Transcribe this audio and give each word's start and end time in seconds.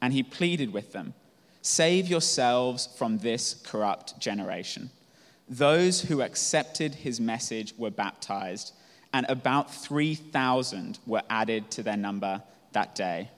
and 0.00 0.12
he 0.12 0.22
pleaded 0.22 0.72
with 0.72 0.92
them 0.92 1.14
Save 1.66 2.06
yourselves 2.06 2.88
from 2.96 3.18
this 3.18 3.54
corrupt 3.54 4.20
generation. 4.20 4.90
Those 5.48 6.02
who 6.02 6.22
accepted 6.22 6.94
his 6.94 7.20
message 7.20 7.74
were 7.76 7.90
baptized, 7.90 8.72
and 9.12 9.26
about 9.28 9.74
3,000 9.74 11.00
were 11.06 11.22
added 11.28 11.68
to 11.72 11.82
their 11.82 11.96
number 11.96 12.40
that 12.70 12.94
day. 12.94 13.30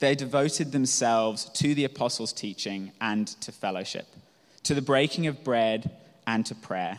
They 0.00 0.16
devoted 0.16 0.72
themselves 0.72 1.44
to 1.54 1.76
the 1.76 1.84
apostles' 1.84 2.32
teaching 2.32 2.90
and 3.00 3.28
to 3.40 3.52
fellowship, 3.52 4.06
to 4.64 4.74
the 4.74 4.82
breaking 4.82 5.28
of 5.28 5.44
bread 5.44 5.96
and 6.26 6.44
to 6.46 6.56
prayer. 6.56 6.98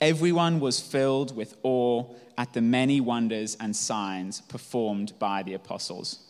Everyone 0.00 0.58
was 0.58 0.80
filled 0.80 1.36
with 1.36 1.56
awe 1.62 2.04
at 2.36 2.54
the 2.54 2.60
many 2.60 3.00
wonders 3.00 3.56
and 3.60 3.76
signs 3.76 4.40
performed 4.40 5.12
by 5.20 5.44
the 5.44 5.54
apostles. 5.54 6.29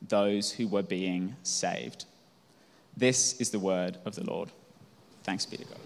those 0.00 0.52
who 0.52 0.68
were 0.68 0.82
being 0.82 1.36
saved. 1.42 2.04
This 2.96 3.40
is 3.40 3.50
the 3.50 3.58
word 3.58 3.98
of 4.04 4.14
the 4.14 4.24
Lord. 4.24 4.50
Thanks 5.24 5.44
be 5.44 5.56
to 5.56 5.64
God. 5.64 5.78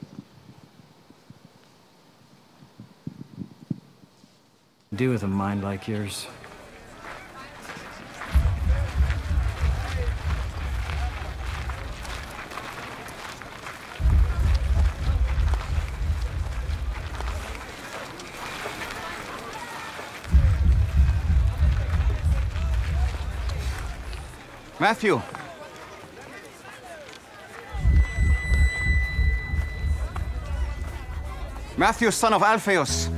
Do 4.94 5.10
with 5.10 5.22
a 5.22 5.28
mind 5.28 5.62
like 5.62 5.88
yours. 5.88 6.26
Matthew. 24.80 25.20
Matthew, 31.76 32.10
son 32.10 32.32
of 32.32 32.42
Alphaeus. 32.42 33.10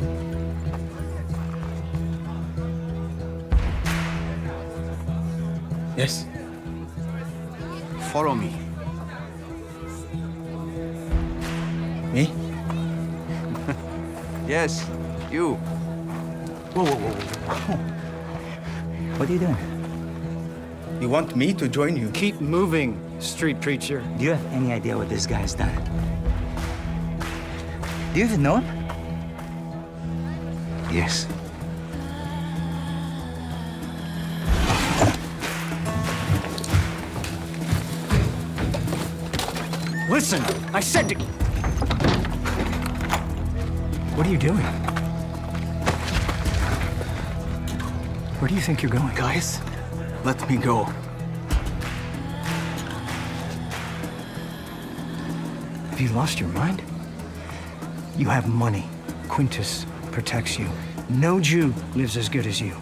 Yes. 5.96 6.26
Follow 8.10 8.34
me. 8.34 8.52
Me? 12.12 12.32
Yes, 14.48 14.84
you. 15.30 15.54
Whoa, 16.74 16.84
whoa, 16.84 16.96
whoa. 16.96 17.76
What 19.16 19.30
are 19.30 19.32
you 19.32 19.38
doing? 19.38 19.81
You 21.02 21.08
want 21.08 21.34
me 21.34 21.52
to 21.54 21.66
join 21.66 21.96
you? 21.96 22.12
Keep 22.12 22.40
moving, 22.40 22.96
street 23.18 23.60
preacher. 23.60 24.04
Do 24.18 24.24
you 24.24 24.34
have 24.34 24.52
any 24.52 24.72
idea 24.72 24.96
what 24.96 25.08
this 25.08 25.26
guy's 25.26 25.52
done? 25.52 25.74
Do 28.12 28.20
you 28.20 28.24
even 28.24 28.40
know 28.40 28.58
him? 28.58 28.64
Yes. 30.92 31.26
Listen, 40.08 40.40
I 40.72 40.78
said 40.78 41.08
to. 41.08 41.16
What 44.14 44.28
are 44.28 44.30
you 44.30 44.38
doing? 44.38 44.58
Where 48.38 48.48
do 48.48 48.54
you 48.54 48.60
think 48.60 48.82
you're 48.84 48.92
going? 48.92 49.12
Guys, 49.16 49.60
let 50.24 50.48
me 50.48 50.56
go. 50.56 50.84
Have 55.90 56.00
you 56.00 56.08
lost 56.10 56.38
your 56.38 56.48
mind? 56.50 56.82
You 58.16 58.28
have 58.28 58.48
money. 58.48 58.88
Quintus 59.28 59.84
protects 60.12 60.58
you. 60.58 60.68
No 61.08 61.40
Jew 61.40 61.74
lives 61.94 62.16
as 62.16 62.28
good 62.28 62.46
as 62.46 62.60
you. 62.60 62.76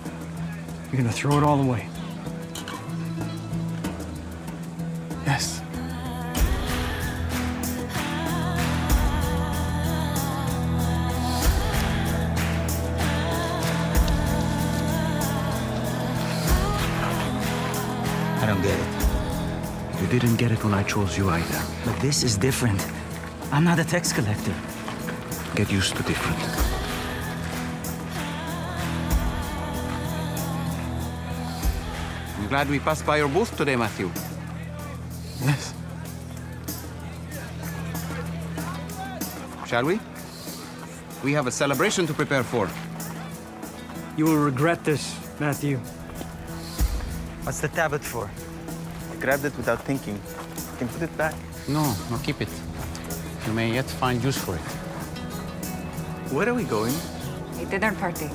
You're 0.92 1.00
gonna 1.00 1.12
throw 1.12 1.38
it 1.38 1.42
all 1.42 1.60
away. 1.60 1.88
When 20.70 20.78
I 20.78 20.84
chose 20.84 21.18
you 21.18 21.28
either. 21.28 21.62
But 21.84 21.98
this 22.00 22.22
is 22.22 22.36
different. 22.36 22.80
I'm 23.50 23.64
not 23.64 23.80
a 23.80 23.84
tax 23.84 24.12
collector. 24.12 24.54
Get 25.56 25.72
used 25.72 25.96
to 25.96 26.02
different. 26.04 26.38
I'm 32.38 32.48
glad 32.48 32.70
we 32.70 32.78
passed 32.78 33.04
by 33.04 33.16
your 33.16 33.28
booth 33.28 33.56
today, 33.56 33.74
Matthew. 33.74 34.12
Yes. 35.42 35.74
Shall 39.66 39.84
we? 39.84 39.98
We 41.24 41.32
have 41.32 41.48
a 41.48 41.50
celebration 41.50 42.06
to 42.06 42.14
prepare 42.14 42.44
for. 42.44 42.70
You 44.16 44.26
will 44.26 44.44
regret 44.50 44.84
this, 44.84 45.16
Matthew. 45.40 45.78
What's 47.42 47.60
the 47.60 47.68
tablet 47.68 48.04
for? 48.04 48.30
I 49.12 49.16
grabbed 49.16 49.44
it 49.44 49.56
without 49.56 49.82
thinking. 49.82 50.20
You 50.80 50.86
can 50.86 50.98
put 50.98 51.02
it 51.02 51.18
back. 51.18 51.34
No, 51.68 51.94
no, 52.10 52.16
keep 52.22 52.40
it. 52.40 52.48
You 53.46 53.52
may 53.52 53.70
yet 53.70 53.84
find 53.84 54.24
use 54.24 54.38
for 54.38 54.54
it. 54.54 54.60
Where 56.32 56.48
are 56.48 56.54
we 56.54 56.64
going? 56.64 56.94
A 57.60 57.66
dinner 57.66 57.92
party. 57.92 58.30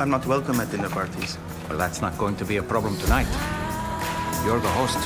I'm 0.00 0.08
not 0.08 0.24
welcome 0.24 0.58
at 0.60 0.70
dinner 0.70 0.88
parties. 0.88 1.36
Well, 1.68 1.76
that's 1.76 2.00
not 2.00 2.16
going 2.16 2.36
to 2.36 2.46
be 2.46 2.56
a 2.56 2.62
problem 2.62 2.96
tonight. 2.96 3.26
You're 4.46 4.58
the 4.58 4.70
host. 4.70 4.96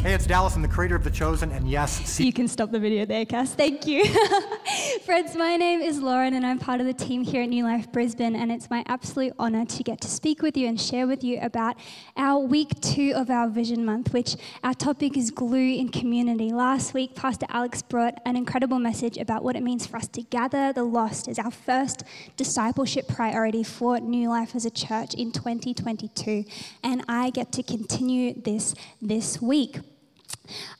Hey, 0.00 0.14
it's 0.14 0.26
Dallas. 0.26 0.56
I'm 0.56 0.62
the 0.62 0.66
creator 0.66 0.96
of 0.96 1.04
The 1.04 1.10
Chosen, 1.12 1.52
and 1.52 1.70
yes, 1.70 2.18
You 2.18 2.32
can 2.32 2.48
stop 2.48 2.72
the 2.72 2.80
video 2.80 3.06
there, 3.06 3.24
Cass. 3.24 3.54
Thank 3.54 3.86
you. 3.86 4.04
Friends, 5.04 5.36
my 5.36 5.58
name 5.58 5.82
is 5.82 6.00
Lauren, 6.00 6.32
and 6.32 6.46
I'm 6.46 6.58
part 6.58 6.80
of 6.80 6.86
the 6.86 6.94
team 6.94 7.24
here 7.24 7.42
at 7.42 7.50
New 7.50 7.64
Life 7.64 7.92
Brisbane, 7.92 8.34
and 8.34 8.50
it's 8.50 8.70
my 8.70 8.82
absolute 8.86 9.34
honour 9.38 9.66
to 9.66 9.82
get 9.82 10.00
to 10.00 10.08
speak 10.08 10.40
with 10.40 10.56
you 10.56 10.66
and 10.66 10.80
share 10.80 11.06
with 11.06 11.22
you 11.22 11.38
about 11.42 11.76
our 12.16 12.38
week 12.38 12.80
two 12.80 13.12
of 13.14 13.28
our 13.28 13.50
Vision 13.50 13.84
Month, 13.84 14.14
which 14.14 14.34
our 14.62 14.72
topic 14.72 15.18
is 15.18 15.30
glue 15.30 15.74
in 15.74 15.90
community. 15.90 16.52
Last 16.52 16.94
week, 16.94 17.14
Pastor 17.14 17.44
Alex 17.50 17.82
brought 17.82 18.14
an 18.24 18.34
incredible 18.34 18.78
message 18.78 19.18
about 19.18 19.44
what 19.44 19.56
it 19.56 19.62
means 19.62 19.86
for 19.86 19.98
us 19.98 20.08
to 20.08 20.22
gather 20.22 20.72
the 20.72 20.84
lost 20.84 21.28
as 21.28 21.38
our 21.38 21.50
first 21.50 22.02
discipleship 22.38 23.06
priority 23.06 23.62
for 23.62 24.00
New 24.00 24.30
Life 24.30 24.56
as 24.56 24.64
a 24.64 24.70
church 24.70 25.12
in 25.12 25.32
2022, 25.32 26.46
and 26.82 27.04
I 27.08 27.28
get 27.28 27.52
to 27.52 27.62
continue 27.62 28.40
this 28.40 28.74
this 29.02 29.42
week. 29.42 29.80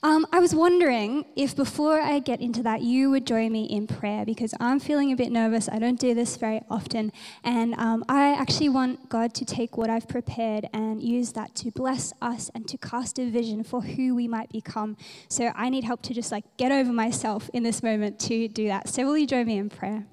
Um, 0.03 0.27
I 0.31 0.39
was 0.39 0.53
wondering 0.53 1.25
if 1.35 1.55
before 1.55 1.99
I 1.99 2.19
get 2.19 2.39
into 2.39 2.61
that, 2.63 2.81
you 2.81 3.09
would 3.09 3.25
join 3.25 3.51
me 3.51 3.65
in 3.65 3.87
prayer 3.87 4.25
because 4.25 4.53
I'm 4.59 4.79
feeling 4.79 5.11
a 5.11 5.15
bit 5.15 5.31
nervous. 5.31 5.67
I 5.67 5.79
don't 5.79 5.99
do 5.99 6.13
this 6.13 6.37
very 6.37 6.61
often. 6.69 7.11
And 7.43 7.73
um, 7.75 8.05
I 8.07 8.33
actually 8.33 8.69
want 8.69 9.09
God 9.09 9.33
to 9.35 9.45
take 9.45 9.77
what 9.77 9.89
I've 9.89 10.07
prepared 10.07 10.69
and 10.73 11.01
use 11.01 11.31
that 11.33 11.55
to 11.55 11.71
bless 11.71 12.13
us 12.21 12.51
and 12.53 12.67
to 12.67 12.77
cast 12.77 13.19
a 13.19 13.29
vision 13.29 13.63
for 13.63 13.81
who 13.81 14.13
we 14.15 14.27
might 14.27 14.51
become. 14.51 14.97
So 15.27 15.51
I 15.55 15.69
need 15.69 15.83
help 15.83 16.01
to 16.03 16.13
just 16.13 16.31
like 16.31 16.45
get 16.57 16.71
over 16.71 16.91
myself 16.91 17.49
in 17.53 17.63
this 17.63 17.81
moment 17.81 18.19
to 18.21 18.47
do 18.47 18.67
that. 18.67 18.89
So 18.89 19.05
will 19.05 19.17
you 19.17 19.27
join 19.27 19.47
me 19.47 19.57
in 19.57 19.69
prayer? 19.69 20.05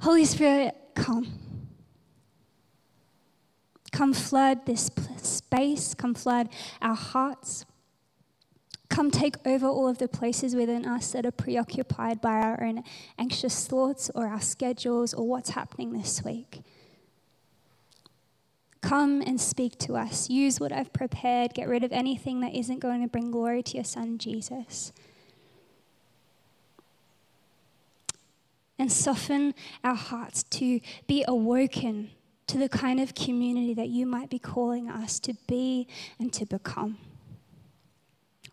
Holy 0.00 0.24
Spirit, 0.24 0.74
come. 0.94 1.43
Come 3.94 4.12
flood 4.12 4.66
this 4.66 4.90
space, 5.22 5.94
come 5.94 6.14
flood 6.14 6.48
our 6.82 6.96
hearts. 6.96 7.64
Come 8.88 9.12
take 9.12 9.36
over 9.46 9.68
all 9.68 9.86
of 9.86 9.98
the 9.98 10.08
places 10.08 10.56
within 10.56 10.84
us 10.84 11.12
that 11.12 11.24
are 11.24 11.30
preoccupied 11.30 12.20
by 12.20 12.40
our 12.40 12.60
own 12.60 12.82
anxious 13.20 13.68
thoughts 13.68 14.10
or 14.12 14.26
our 14.26 14.40
schedules 14.40 15.14
or 15.14 15.28
what's 15.28 15.50
happening 15.50 15.92
this 15.92 16.24
week. 16.24 16.62
Come 18.80 19.22
and 19.22 19.40
speak 19.40 19.78
to 19.78 19.94
us. 19.94 20.28
Use 20.28 20.58
what 20.58 20.72
I've 20.72 20.92
prepared. 20.92 21.54
Get 21.54 21.68
rid 21.68 21.84
of 21.84 21.92
anything 21.92 22.40
that 22.40 22.52
isn't 22.52 22.80
going 22.80 23.00
to 23.00 23.06
bring 23.06 23.30
glory 23.30 23.62
to 23.62 23.76
your 23.76 23.84
Son, 23.84 24.18
Jesus. 24.18 24.90
And 28.76 28.90
soften 28.90 29.54
our 29.84 29.94
hearts 29.94 30.42
to 30.42 30.80
be 31.06 31.24
awoken 31.28 32.10
to 32.46 32.58
the 32.58 32.68
kind 32.68 33.00
of 33.00 33.14
community 33.14 33.74
that 33.74 33.88
you 33.88 34.06
might 34.06 34.30
be 34.30 34.38
calling 34.38 34.90
us 34.90 35.18
to 35.20 35.34
be 35.46 35.88
and 36.18 36.32
to 36.32 36.44
become. 36.44 36.98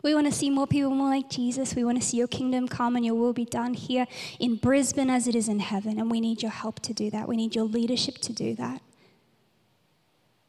We 0.02 0.14
want 0.14 0.26
to 0.26 0.32
see 0.32 0.50
more 0.50 0.66
people 0.66 0.90
more 0.90 1.10
like 1.10 1.30
Jesus. 1.30 1.76
We 1.76 1.84
want 1.84 2.00
to 2.00 2.06
see 2.06 2.16
your 2.16 2.26
kingdom 2.26 2.66
come 2.66 2.96
and 2.96 3.04
your 3.04 3.14
will 3.14 3.32
be 3.32 3.44
done 3.44 3.74
here 3.74 4.06
in 4.40 4.56
Brisbane 4.56 5.08
as 5.08 5.28
it 5.28 5.36
is 5.36 5.48
in 5.48 5.60
heaven. 5.60 6.00
And 6.00 6.10
we 6.10 6.20
need 6.20 6.42
your 6.42 6.50
help 6.50 6.80
to 6.80 6.92
do 6.92 7.08
that. 7.10 7.28
We 7.28 7.36
need 7.36 7.54
your 7.54 7.64
leadership 7.64 8.18
to 8.18 8.32
do 8.32 8.54
that. 8.56 8.82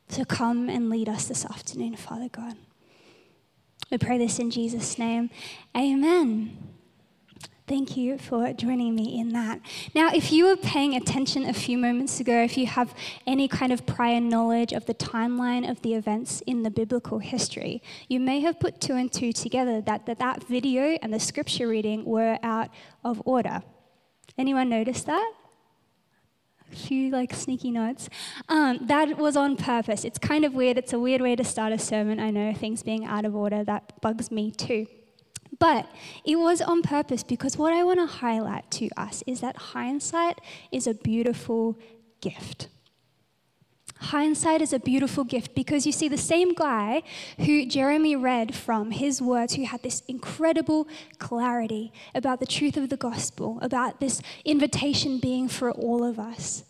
So 0.10 0.26
come 0.26 0.70
and 0.70 0.90
lead 0.90 1.08
us 1.08 1.28
this 1.28 1.46
afternoon, 1.46 1.96
Father 1.98 2.30
God. 2.30 2.56
We 3.92 4.00
pray 4.00 4.18
this 4.18 4.40
in 4.40 4.50
Jesus' 4.50 4.98
name. 4.98 5.30
Amen. 5.78 6.58
Thank 7.66 7.96
you 7.96 8.18
for 8.18 8.52
joining 8.52 8.94
me 8.94 9.18
in 9.18 9.30
that. 9.30 9.62
Now, 9.96 10.10
if 10.14 10.34
you 10.34 10.48
were 10.48 10.58
paying 10.58 10.96
attention 10.98 11.46
a 11.46 11.54
few 11.54 11.78
moments 11.78 12.20
ago, 12.20 12.44
if 12.44 12.58
you 12.58 12.68
have 12.68 12.94
any 13.26 13.48
kind 13.48 13.72
of 13.72 13.86
prior 13.86 14.20
knowledge 14.20 14.74
of 14.74 14.86
the 14.86 14.94
timeline 14.94 15.70
of 15.70 15.82
the 15.82 15.94
events 15.94 16.42
in 16.46 16.64
the 16.64 16.70
biblical 16.70 17.20
history, 17.20 17.82
you 18.10 18.20
may 18.20 18.42
have 18.42 18.60
put 18.60 18.82
two 18.82 18.96
and 18.96 19.14
two 19.14 19.32
together 19.32 19.80
that 19.80 20.06
that, 20.06 20.20
that 20.20 20.44
video 20.44 20.98
and 21.02 21.14
the 21.14 21.22
scripture 21.22 21.70
reading 21.70 22.04
were 22.04 22.38
out 22.44 22.70
of 23.06 23.22
order. 23.24 23.64
Anyone 24.38 24.68
notice 24.68 25.04
that? 25.04 25.34
A 26.70 26.76
few 26.76 27.12
like 27.12 27.34
sneaky 27.34 27.72
notes. 27.72 28.10
Um, 28.50 28.88
that 28.88 29.18
was 29.18 29.38
on 29.38 29.56
purpose. 29.56 30.04
It's 30.04 30.20
kind 30.20 30.44
of 30.44 30.54
weird. 30.54 30.78
It's 30.78 30.92
a 30.92 31.00
weird 31.00 31.22
way 31.22 31.38
to 31.38 31.46
start 31.46 31.72
a 31.72 31.80
sermon. 31.80 32.20
I 32.20 32.30
know 32.30 32.54
things 32.54 32.84
being 32.84 33.06
out 33.06 33.24
of 33.24 33.34
order, 33.34 33.64
that 33.64 34.02
bugs 34.02 34.32
me 34.32 34.52
too. 34.52 34.86
But 35.60 35.88
it 36.26 36.38
was 36.38 36.62
on 36.62 36.82
purpose 36.82 37.24
because 37.24 37.58
what 37.58 37.74
I 37.74 37.84
want 37.84 38.00
to 38.00 38.06
highlight 38.06 38.70
to 38.72 38.90
us 38.98 39.24
is 39.28 39.42
that 39.42 39.56
hindsight 39.58 40.40
is 40.72 40.88
a 40.88 40.94
beautiful 40.94 41.78
gift. 42.22 42.70
Hindsight 43.98 44.62
is 44.62 44.74
a 44.74 44.80
beautiful 44.80 45.24
gift 45.24 45.56
because 45.56 45.86
you 45.86 45.92
see, 45.92 46.10
the 46.10 46.18
same 46.18 46.54
guy 46.54 47.04
who 47.38 47.66
Jeremy 47.66 48.16
read 48.16 48.54
from, 48.54 48.92
his 48.92 49.22
words, 49.22 49.54
who 49.56 49.66
had 49.66 49.82
this 49.82 50.02
incredible 50.08 50.88
clarity 51.20 51.94
about 52.14 52.40
the 52.40 52.46
truth 52.46 52.76
of 52.76 52.90
the 52.90 52.98
gospel, 52.98 53.60
about 53.62 54.02
this 54.02 54.22
invitation 54.44 55.20
being 55.20 55.48
for 55.48 55.72
all 55.72 56.04
of 56.04 56.20
us 56.20 56.66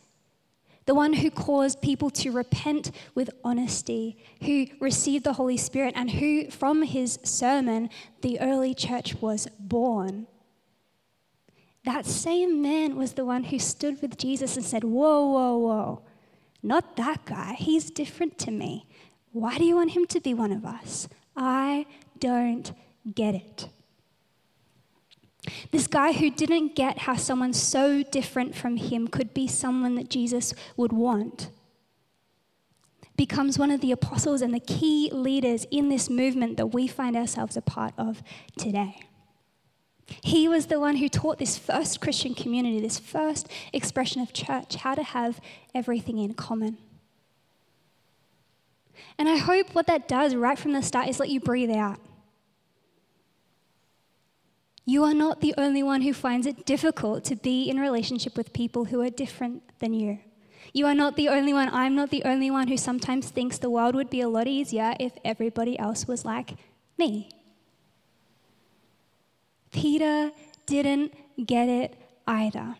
the 0.86 0.96
one 0.96 1.14
who 1.14 1.32
caused 1.32 1.82
people 1.82 2.10
to 2.10 2.32
repent 2.32 2.92
with 3.16 3.30
honesty, 3.44 4.18
who 4.44 4.68
received 4.80 5.24
the 5.24 5.34
Holy 5.34 5.58
Spirit, 5.58 5.94
and 5.96 6.12
who, 6.12 6.50
from 6.50 6.84
his 6.84 7.20
sermon, 7.24 7.90
the 8.22 8.40
early 8.40 8.74
church 8.74 9.16
was 9.22 9.48
born. 9.60 10.28
That 11.86 12.06
same 12.06 12.62
man 12.62 12.96
was 12.96 13.14
the 13.14 13.26
one 13.26 13.46
who 13.46 13.60
stood 13.60 14.02
with 14.02 14.18
Jesus 14.18 14.56
and 14.56 14.66
said, 14.66 14.84
Whoa, 14.84 15.28
whoa, 15.28 15.58
whoa, 15.58 16.02
not 16.62 16.96
that 16.96 17.26
guy. 17.26 17.56
He's 17.58 17.92
different 17.92 18.38
to 18.40 18.52
me. 18.52 18.88
Why 19.32 19.58
do 19.58 19.66
you 19.66 19.76
want 19.76 19.92
him 19.92 20.06
to 20.08 20.22
be 20.22 20.34
one 20.34 20.52
of 20.52 20.66
us? 20.66 21.10
I 21.36 21.86
don't 22.20 22.72
get 23.14 23.36
it. 23.36 23.68
This 25.72 25.88
guy 25.88 26.14
who 26.14 26.30
didn't 26.30 26.76
get 26.76 27.00
how 27.00 27.16
someone 27.16 27.54
so 27.54 28.04
different 28.04 28.56
from 28.56 28.78
him 28.78 29.08
could 29.08 29.34
be 29.34 29.48
someone 29.48 29.96
that 29.96 30.10
Jesus 30.10 30.54
would 30.78 30.94
want 30.94 31.50
becomes 33.16 33.60
one 33.60 33.70
of 33.70 33.82
the 33.82 33.92
apostles 33.92 34.42
and 34.42 34.54
the 34.54 34.60
key 34.60 35.10
leaders 35.12 35.66
in 35.70 35.90
this 35.90 36.10
movement 36.10 36.58
that 36.58 36.68
we 36.68 36.88
find 36.88 37.16
ourselves 37.16 37.56
a 37.56 37.62
part 37.62 37.94
of 37.98 38.24
today. 38.58 38.98
He 40.22 40.48
was 40.48 40.66
the 40.68 40.80
one 40.80 40.98
who 40.98 41.08
taught 41.08 41.38
this 41.38 41.58
first 41.58 42.02
Christian 42.02 42.34
community, 42.34 42.80
this 42.80 43.00
first 43.00 43.48
expression 43.72 44.22
of 44.22 44.34
church, 44.34 44.76
how 44.76 44.96
to 44.96 45.04
have 45.04 45.40
everything 45.74 46.18
in 46.18 46.34
common. 46.34 46.78
And 49.18 49.30
I 49.30 49.38
hope 49.38 49.74
what 49.76 49.88
that 49.88 50.08
does 50.08 50.36
right 50.36 50.58
from 50.58 50.74
the 50.74 50.82
start 50.82 51.08
is 51.08 51.20
let 51.20 51.30
you 51.30 51.40
breathe 51.40 51.72
out. 51.72 52.00
You 54.86 55.04
are 55.06 55.14
not 55.14 55.40
the 55.40 55.54
only 55.58 55.82
one 55.82 56.02
who 56.02 56.14
finds 56.14 56.46
it 56.46 56.66
difficult 56.66 57.24
to 57.26 57.36
be 57.36 57.70
in 57.70 57.80
relationship 57.80 58.36
with 58.36 58.52
people 58.52 58.86
who 58.86 59.02
are 59.02 59.10
different 59.10 59.64
than 59.80 59.94
you. 59.94 60.20
You 60.74 60.88
are 60.88 60.96
not 60.96 61.16
the 61.16 61.30
only 61.30 61.54
one. 61.54 61.70
I'm 61.70 61.96
not 61.96 62.10
the 62.10 62.24
only 62.26 62.52
one 62.52 62.68
who 62.68 62.78
sometimes 62.78 63.30
thinks 63.30 63.58
the 63.58 63.70
world 63.70 63.96
would 63.96 64.10
be 64.10 64.22
a 64.22 64.28
lot 64.28 64.48
easier 64.48 64.94
if 65.00 65.14
everybody 65.24 65.78
else 65.80 66.08
was 66.08 66.26
like 66.26 66.56
me. 66.98 67.30
Peter 69.72 70.32
didn't 70.66 71.14
get 71.46 71.70
it 71.70 71.96
either. 72.28 72.76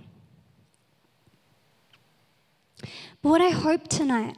But 3.22 3.30
what 3.30 3.42
I 3.42 3.50
hope 3.50 3.88
tonight 3.88 4.38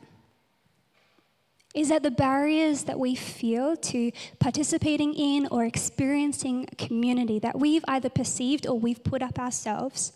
is 1.75 1.89
that 1.89 2.03
the 2.03 2.11
barriers 2.11 2.83
that 2.83 2.97
we 2.97 3.13
feel 3.13 3.75
to 3.75 4.11
participating 4.39 5.13
in 5.13 5.47
or 5.51 5.65
experiencing 5.65 6.67
a 6.71 6.75
community 6.75 7.37
that 7.39 7.59
we've 7.59 7.83
either 7.87 8.09
perceived 8.09 8.65
or 8.65 8.79
we've 8.79 9.03
put 9.03 9.21
up 9.21 9.37
ourselves, 9.37 10.13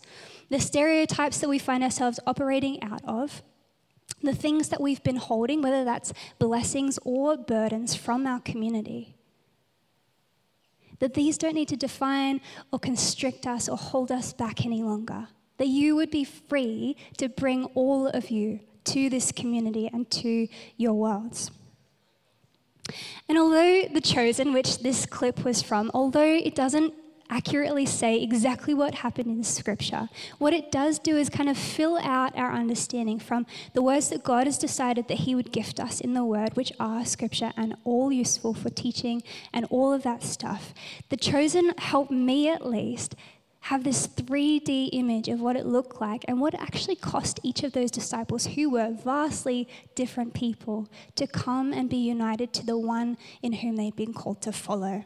the 0.48 0.58
stereotypes 0.58 1.38
that 1.38 1.48
we 1.48 1.58
find 1.58 1.84
ourselves 1.84 2.18
operating 2.26 2.82
out 2.82 3.02
of, 3.04 3.42
the 4.22 4.34
things 4.34 4.70
that 4.70 4.80
we've 4.80 5.02
been 5.02 5.16
holding, 5.16 5.62
whether 5.62 5.84
that's 5.84 6.12
blessings 6.38 6.98
or 7.04 7.36
burdens 7.36 7.94
from 7.94 8.26
our 8.26 8.40
community, 8.40 9.14
that 10.98 11.14
these 11.14 11.38
don't 11.38 11.54
need 11.54 11.68
to 11.68 11.76
define 11.76 12.40
or 12.72 12.78
constrict 12.78 13.46
us 13.46 13.68
or 13.68 13.76
hold 13.76 14.10
us 14.10 14.32
back 14.32 14.64
any 14.64 14.82
longer. 14.82 15.28
That 15.58 15.68
you 15.68 15.94
would 15.96 16.10
be 16.10 16.24
free 16.24 16.96
to 17.18 17.28
bring 17.28 17.64
all 17.74 18.06
of 18.06 18.30
you 18.30 18.60
to 18.84 19.10
this 19.10 19.32
community 19.32 19.88
and 19.92 20.10
to 20.10 20.48
your 20.76 20.94
worlds. 20.94 21.50
And 23.28 23.38
although 23.38 23.84
The 23.92 24.00
Chosen, 24.00 24.52
which 24.52 24.78
this 24.78 25.06
clip 25.06 25.44
was 25.44 25.62
from, 25.62 25.90
although 25.94 26.34
it 26.34 26.54
doesn't 26.54 26.94
accurately 27.30 27.86
say 27.86 28.20
exactly 28.20 28.74
what 28.74 28.96
happened 28.96 29.28
in 29.28 29.44
Scripture. 29.44 30.08
What 30.38 30.52
it 30.52 30.70
does 30.70 30.98
do 30.98 31.16
is 31.16 31.30
kind 31.30 31.48
of 31.48 31.56
fill 31.56 31.96
out 31.98 32.36
our 32.36 32.52
understanding 32.52 33.18
from 33.18 33.46
the 33.72 33.82
words 33.82 34.08
that 34.08 34.24
God 34.24 34.46
has 34.46 34.58
decided 34.58 35.08
that 35.08 35.18
He 35.18 35.34
would 35.34 35.52
gift 35.52 35.78
us 35.78 36.00
in 36.00 36.14
the 36.14 36.24
Word, 36.24 36.56
which 36.56 36.72
are 36.80 37.04
Scripture 37.04 37.52
and 37.56 37.76
all 37.84 38.12
useful 38.12 38.52
for 38.52 38.68
teaching 38.68 39.22
and 39.52 39.64
all 39.70 39.92
of 39.92 40.02
that 40.02 40.22
stuff. 40.22 40.74
The 41.08 41.16
chosen 41.16 41.72
helped 41.78 42.10
me 42.10 42.48
at 42.48 42.66
least 42.66 43.14
have 43.60 43.84
this 43.84 44.06
3D 44.06 44.90
image 44.92 45.28
of 45.28 45.40
what 45.40 45.56
it 45.56 45.66
looked 45.66 46.00
like 46.00 46.24
and 46.26 46.40
what 46.40 46.54
it 46.54 46.60
actually 46.60 46.96
cost 46.96 47.38
each 47.42 47.62
of 47.62 47.72
those 47.72 47.90
disciples, 47.90 48.46
who 48.46 48.70
were 48.70 48.90
vastly 49.04 49.68
different 49.94 50.32
people, 50.32 50.88
to 51.14 51.26
come 51.26 51.72
and 51.72 51.90
be 51.90 51.98
united 51.98 52.52
to 52.54 52.64
the 52.64 52.78
one 52.78 53.18
in 53.42 53.52
whom 53.52 53.76
they'd 53.76 53.96
been 53.96 54.14
called 54.14 54.40
to 54.42 54.52
follow. 54.52 55.04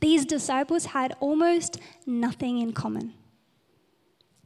These 0.00 0.24
disciples 0.24 0.86
had 0.86 1.16
almost 1.20 1.78
nothing 2.06 2.58
in 2.58 2.72
common. 2.72 3.14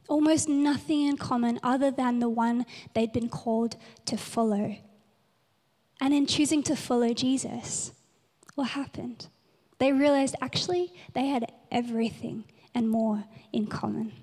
Almost 0.07 0.49
nothing 0.49 1.03
in 1.03 1.17
common 1.17 1.59
other 1.63 1.91
than 1.91 2.19
the 2.19 2.29
one 2.29 2.65
they'd 2.95 3.13
been 3.13 3.29
called 3.29 3.77
to 4.05 4.17
follow. 4.17 4.75
And 6.01 6.13
in 6.13 6.25
choosing 6.25 6.63
to 6.63 6.75
follow 6.75 7.13
Jesus, 7.13 7.93
what 8.55 8.69
happened? 8.69 9.27
They 9.77 9.93
realized 9.93 10.35
actually 10.41 10.93
they 11.13 11.27
had 11.27 11.51
everything 11.71 12.45
and 12.73 12.89
more 12.89 13.25
in 13.51 13.67
common. 13.67 14.13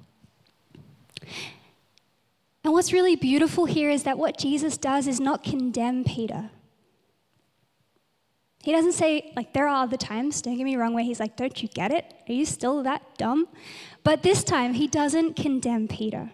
And 2.64 2.73
what's 2.73 2.93
really 2.93 3.17
beautiful 3.17 3.64
here 3.64 3.90
is 3.90 4.02
that 4.02 4.19
what 4.19 4.38
Jesus 4.38 4.76
does 4.76 5.07
is 5.07 5.21
not 5.21 5.43
condemn 5.43 6.05
Peter. 6.05 6.50
He 8.62 8.73
doesn't 8.73 8.93
say, 8.93 9.33
like, 9.37 9.55
there 9.55 9.69
are 9.69 9.85
other 9.85 9.97
times, 9.97 10.43
don't 10.43 10.57
get 10.57 10.64
me 10.64 10.76
wrong, 10.76 10.93
where 10.93 11.05
he's 11.05 11.21
like, 11.21 11.37
don't 11.37 11.62
you 11.62 11.69
get 11.69 11.93
it? 11.93 12.12
Are 12.28 12.33
you 12.33 12.45
still 12.45 12.83
that 12.83 13.17
dumb? 13.17 13.49
But 14.02 14.23
this 14.23 14.45
time, 14.45 14.75
he 14.75 14.87
doesn't 14.87 15.37
condemn 15.37 15.88
Peter. 15.88 16.33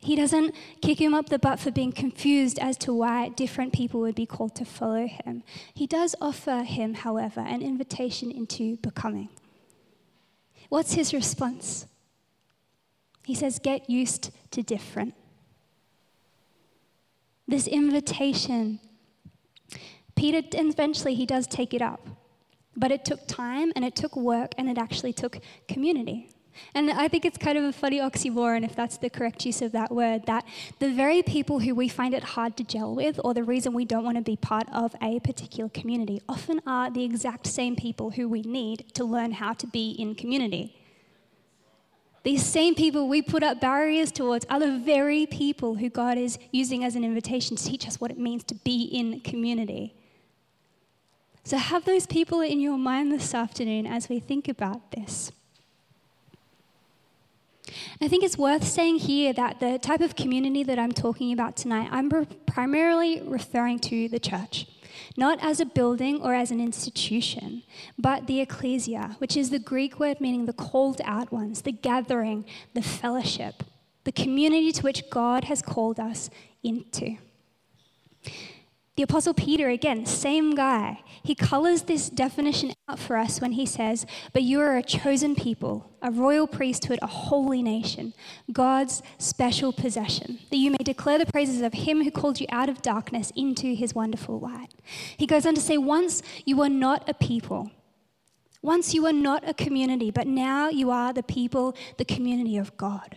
He 0.00 0.16
doesn't 0.16 0.54
kick 0.80 0.98
him 0.98 1.12
up 1.12 1.28
the 1.28 1.38
butt 1.38 1.60
for 1.60 1.70
being 1.70 1.92
confused 1.92 2.58
as 2.58 2.78
to 2.78 2.94
why 2.94 3.28
different 3.28 3.74
people 3.74 4.00
would 4.00 4.14
be 4.14 4.24
called 4.24 4.54
to 4.56 4.64
follow 4.64 5.06
him. 5.06 5.42
He 5.74 5.86
does 5.86 6.16
offer 6.22 6.62
him, 6.62 6.94
however, 6.94 7.40
an 7.40 7.60
invitation 7.60 8.30
into 8.30 8.78
becoming. 8.78 9.28
What's 10.70 10.94
his 10.94 11.12
response? 11.12 11.86
He 13.26 13.34
says, 13.34 13.58
Get 13.58 13.90
used 13.90 14.30
to 14.52 14.62
different. 14.62 15.14
This 17.46 17.66
invitation, 17.66 18.78
Peter 20.14 20.40
eventually 20.52 21.14
he 21.16 21.26
does 21.26 21.48
take 21.48 21.74
it 21.74 21.82
up, 21.82 22.06
but 22.76 22.92
it 22.92 23.04
took 23.04 23.26
time 23.26 23.72
and 23.74 23.84
it 23.84 23.96
took 23.96 24.16
work 24.16 24.52
and 24.56 24.70
it 24.70 24.78
actually 24.78 25.12
took 25.12 25.38
community. 25.66 26.30
And 26.74 26.90
I 26.90 27.08
think 27.08 27.24
it's 27.24 27.38
kind 27.38 27.58
of 27.58 27.64
a 27.64 27.72
funny 27.72 27.98
oxymoron, 27.98 28.64
if 28.64 28.76
that's 28.76 28.96
the 28.98 29.10
correct 29.10 29.44
use 29.44 29.60
of 29.62 29.72
that 29.72 29.90
word, 29.90 30.26
that 30.26 30.44
the 30.78 30.92
very 30.92 31.22
people 31.22 31.60
who 31.60 31.74
we 31.74 31.88
find 31.88 32.14
it 32.14 32.22
hard 32.22 32.56
to 32.58 32.64
gel 32.64 32.94
with, 32.94 33.18
or 33.24 33.34
the 33.34 33.44
reason 33.44 33.72
we 33.72 33.84
don't 33.84 34.04
want 34.04 34.16
to 34.16 34.22
be 34.22 34.36
part 34.36 34.68
of 34.72 34.94
a 35.02 35.20
particular 35.20 35.68
community, 35.70 36.22
often 36.28 36.60
are 36.66 36.90
the 36.90 37.04
exact 37.04 37.46
same 37.46 37.76
people 37.76 38.10
who 38.10 38.28
we 38.28 38.42
need 38.42 38.94
to 38.94 39.04
learn 39.04 39.32
how 39.32 39.52
to 39.54 39.66
be 39.66 39.90
in 39.92 40.14
community. 40.14 40.76
These 42.22 42.44
same 42.44 42.74
people 42.74 43.08
we 43.08 43.22
put 43.22 43.42
up 43.42 43.60
barriers 43.60 44.12
towards 44.12 44.44
are 44.50 44.60
the 44.60 44.78
very 44.78 45.24
people 45.26 45.76
who 45.76 45.88
God 45.88 46.18
is 46.18 46.38
using 46.52 46.84
as 46.84 46.94
an 46.94 47.02
invitation 47.02 47.56
to 47.56 47.64
teach 47.64 47.86
us 47.86 48.00
what 48.00 48.10
it 48.10 48.18
means 48.18 48.44
to 48.44 48.54
be 48.54 48.82
in 48.84 49.20
community. 49.20 49.94
So, 51.44 51.56
have 51.56 51.86
those 51.86 52.06
people 52.06 52.42
in 52.42 52.60
your 52.60 52.76
mind 52.76 53.10
this 53.10 53.34
afternoon 53.34 53.86
as 53.86 54.10
we 54.10 54.20
think 54.20 54.48
about 54.48 54.90
this. 54.90 55.32
I 58.00 58.08
think 58.08 58.24
it's 58.24 58.38
worth 58.38 58.64
saying 58.66 58.98
here 59.00 59.32
that 59.32 59.60
the 59.60 59.78
type 59.78 60.00
of 60.00 60.16
community 60.16 60.62
that 60.64 60.78
I'm 60.78 60.92
talking 60.92 61.32
about 61.32 61.56
tonight, 61.56 61.88
I'm 61.90 62.10
primarily 62.46 63.22
referring 63.22 63.78
to 63.80 64.08
the 64.08 64.18
church, 64.18 64.66
not 65.16 65.38
as 65.42 65.60
a 65.60 65.66
building 65.66 66.20
or 66.22 66.34
as 66.34 66.50
an 66.50 66.60
institution, 66.60 67.62
but 67.98 68.26
the 68.26 68.40
ecclesia, 68.40 69.16
which 69.18 69.36
is 69.36 69.50
the 69.50 69.58
Greek 69.58 69.98
word 69.98 70.20
meaning 70.20 70.46
the 70.46 70.52
called 70.52 71.00
out 71.04 71.32
ones, 71.32 71.62
the 71.62 71.72
gathering, 71.72 72.44
the 72.74 72.82
fellowship, 72.82 73.62
the 74.04 74.12
community 74.12 74.72
to 74.72 74.82
which 74.82 75.08
God 75.10 75.44
has 75.44 75.62
called 75.62 76.00
us 76.00 76.30
into. 76.62 77.16
The 78.96 79.04
Apostle 79.04 79.34
Peter, 79.34 79.68
again, 79.68 80.04
same 80.04 80.54
guy, 80.54 81.02
he 81.22 81.34
colors 81.34 81.82
this 81.82 82.10
definition 82.10 82.72
out 82.88 82.98
for 82.98 83.16
us 83.16 83.40
when 83.40 83.52
he 83.52 83.64
says, 83.64 84.04
But 84.32 84.42
you 84.42 84.60
are 84.60 84.76
a 84.76 84.82
chosen 84.82 85.34
people, 85.34 85.90
a 86.02 86.10
royal 86.10 86.46
priesthood, 86.46 86.98
a 87.00 87.06
holy 87.06 87.62
nation, 87.62 88.12
God's 88.52 89.02
special 89.16 89.72
possession, 89.72 90.40
that 90.50 90.56
you 90.56 90.70
may 90.72 90.84
declare 90.84 91.18
the 91.18 91.26
praises 91.26 91.62
of 91.62 91.72
him 91.72 92.02
who 92.02 92.10
called 92.10 92.40
you 92.40 92.46
out 92.50 92.68
of 92.68 92.82
darkness 92.82 93.32
into 93.36 93.74
his 93.74 93.94
wonderful 93.94 94.38
light. 94.38 94.74
He 95.16 95.26
goes 95.26 95.46
on 95.46 95.54
to 95.54 95.60
say, 95.60 95.78
Once 95.78 96.22
you 96.44 96.56
were 96.56 96.68
not 96.68 97.08
a 97.08 97.14
people, 97.14 97.70
once 98.62 98.92
you 98.92 99.04
were 99.04 99.12
not 99.12 99.48
a 99.48 99.54
community, 99.54 100.10
but 100.10 100.26
now 100.26 100.68
you 100.68 100.90
are 100.90 101.12
the 101.12 101.22
people, 101.22 101.74
the 101.96 102.04
community 102.04 102.58
of 102.58 102.76
God. 102.76 103.16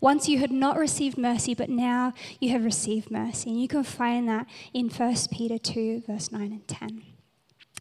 Once 0.00 0.28
you 0.28 0.38
had 0.38 0.50
not 0.50 0.78
received 0.78 1.18
mercy, 1.18 1.54
but 1.54 1.68
now 1.68 2.12
you 2.40 2.50
have 2.50 2.64
received 2.64 3.10
mercy. 3.10 3.50
And 3.50 3.60
you 3.60 3.68
can 3.68 3.82
find 3.82 4.28
that 4.28 4.46
in 4.72 4.88
1 4.88 5.14
Peter 5.30 5.58
2, 5.58 6.04
verse 6.06 6.30
9 6.32 6.42
and 6.42 6.68
10. 6.68 7.02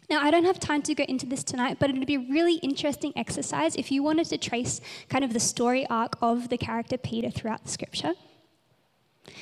Now, 0.10 0.22
I 0.22 0.32
don't 0.32 0.46
have 0.46 0.60
time 0.60 0.82
to 0.84 0.96
go 0.96 1.04
into 1.04 1.26
this 1.26 1.44
tonight, 1.44 1.78
but 1.80 1.90
it 1.90 1.98
would 1.98 2.08
be 2.08 2.16
a 2.16 2.20
really 2.32 2.56
interesting 2.56 3.12
exercise 3.18 3.76
if 3.76 3.92
you 3.92 4.02
wanted 4.02 4.28
to 4.28 4.38
trace 4.38 4.80
kind 5.10 5.24
of 5.24 5.34
the 5.34 5.40
story 5.40 5.86
arc 5.90 6.16
of 6.22 6.48
the 6.48 6.58
character 6.58 6.98
Peter 6.98 7.30
throughout 7.30 7.66
the 7.66 7.70
scripture. 7.70 8.14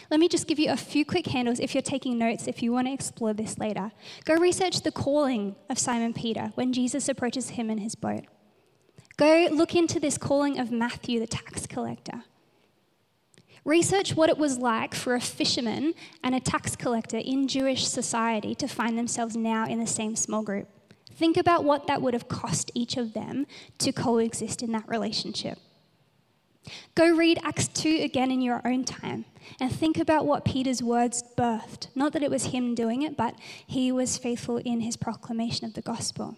Let 0.10 0.20
me 0.20 0.28
just 0.28 0.48
give 0.48 0.58
you 0.58 0.72
a 0.72 0.78
few 0.78 1.06
quick 1.06 1.28
handles 1.28 1.60
if 1.60 1.76
you're 1.76 1.84
taking 1.84 2.18
notes, 2.18 2.48
if 2.48 2.64
you 2.64 2.72
want 2.72 2.88
to 2.88 2.94
explore 2.94 3.34
this 3.34 3.60
later. 3.60 3.92
Go 4.24 4.36
research 4.36 4.82
the 4.82 4.92
calling 4.92 5.56
of 5.70 5.78
Simon 5.78 6.14
Peter 6.14 6.52
when 6.56 6.74
Jesus 6.74 7.08
approaches 7.08 7.50
him 7.50 7.70
in 7.70 7.78
his 7.78 7.94
boat. 7.94 8.26
Go 9.18 9.48
look 9.52 9.76
into 9.76 10.00
this 10.00 10.18
calling 10.18 10.60
of 10.60 10.72
Matthew, 10.72 11.20
the 11.20 11.28
tax 11.28 11.68
collector. 11.68 12.24
Research 13.66 14.16
what 14.16 14.30
it 14.30 14.38
was 14.38 14.60
like 14.60 14.94
for 14.94 15.16
a 15.16 15.20
fisherman 15.20 15.96
and 16.24 16.36
a 16.36 16.40
tax 16.40 16.76
collector 16.76 17.18
in 17.18 17.48
Jewish 17.48 17.88
society 17.88 18.54
to 18.56 18.68
find 18.68 18.96
themselves 18.96 19.36
now 19.36 19.66
in 19.66 19.80
the 19.80 19.88
same 19.88 20.16
small 20.16 20.44
group. 20.44 20.68
Think 21.12 21.36
about 21.36 21.64
what 21.64 21.88
that 21.88 22.00
would 22.00 22.14
have 22.14 22.28
cost 22.28 22.70
each 22.76 22.96
of 22.96 23.14
them 23.14 23.48
to 23.80 23.92
coexist 23.92 24.62
in 24.62 24.72
that 24.74 24.88
relationship. 24.88 25.58
Go 26.94 27.16
read 27.16 27.40
Acts 27.42 27.68
2 27.70 28.02
again 28.04 28.30
in 28.30 28.42
your 28.42 28.62
own 28.66 28.84
time 28.86 29.26
and 29.60 29.72
think 29.72 29.98
about 29.98 30.28
what 30.28 30.46
Peter's 30.46 30.84
words 30.84 31.24
birthed. 31.36 31.88
Not 31.96 32.14
that 32.14 32.22
it 32.22 32.30
was 32.30 32.46
him 32.46 32.76
doing 32.76 33.02
it, 33.02 33.18
but 33.18 33.36
he 33.66 33.92
was 33.92 34.18
faithful 34.18 34.58
in 34.58 34.82
his 34.82 34.96
proclamation 34.96 35.66
of 35.66 35.74
the 35.74 35.82
gospel. 35.82 36.38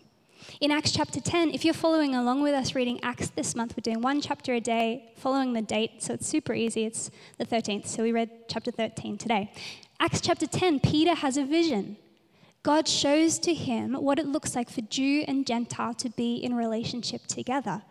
In 0.60 0.72
Acts 0.72 0.92
chapter 0.92 1.20
10, 1.20 1.52
if 1.52 1.64
you're 1.64 1.74
following 1.74 2.16
along 2.16 2.42
with 2.42 2.54
us 2.54 2.74
reading 2.74 3.00
Acts 3.04 3.30
this 3.30 3.56
month, 3.56 3.76
we're 3.78 3.82
doing 3.82 4.02
one 4.02 4.22
chapter 4.22 4.54
a 4.54 4.60
day, 4.60 5.12
following 5.18 5.54
the 5.54 5.62
date, 5.62 6.02
so 6.02 6.14
it's 6.14 6.28
super 6.28 6.54
easy. 6.54 6.86
It's 6.86 7.12
the 7.38 7.46
13th, 7.46 7.86
so 7.86 8.02
we 8.02 8.12
read 8.12 8.30
chapter 8.48 8.72
13 8.72 9.18
today. 9.18 9.52
Acts 10.00 10.22
chapter 10.22 10.48
10, 10.48 10.80
Peter 10.80 11.14
has 11.14 11.38
a 11.38 11.46
vision. 11.46 11.98
God 12.64 12.88
shows 12.88 13.38
to 13.40 13.54
him 13.54 13.94
what 13.94 14.20
it 14.20 14.26
looks 14.26 14.56
like 14.56 14.70
for 14.70 14.82
Jew 14.82 15.24
and 15.28 15.46
Gentile 15.46 15.94
to 15.96 16.10
be 16.10 16.36
in 16.36 16.56
relationship 16.56 17.28
together. 17.28 17.84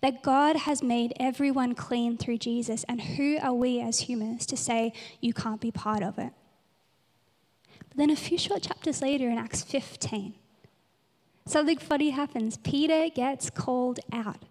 That 0.00 0.22
God 0.22 0.56
has 0.56 0.82
made 0.82 1.12
everyone 1.20 1.74
clean 1.74 2.16
through 2.16 2.38
Jesus, 2.38 2.84
and 2.88 3.00
who 3.00 3.38
are 3.42 3.52
we 3.52 3.80
as 3.80 4.00
humans 4.00 4.46
to 4.46 4.56
say 4.56 4.92
you 5.20 5.34
can't 5.34 5.60
be 5.60 5.70
part 5.70 6.02
of 6.02 6.18
it? 6.18 6.32
But 7.88 7.96
then 7.96 8.10
a 8.10 8.16
few 8.16 8.38
short 8.38 8.62
chapters 8.62 9.02
later 9.02 9.28
in 9.28 9.36
Acts 9.36 9.62
15, 9.62 10.34
something 11.46 11.78
funny 11.78 12.10
happens. 12.10 12.56
Peter 12.58 13.08
gets 13.08 13.50
called 13.50 14.00
out 14.12 14.42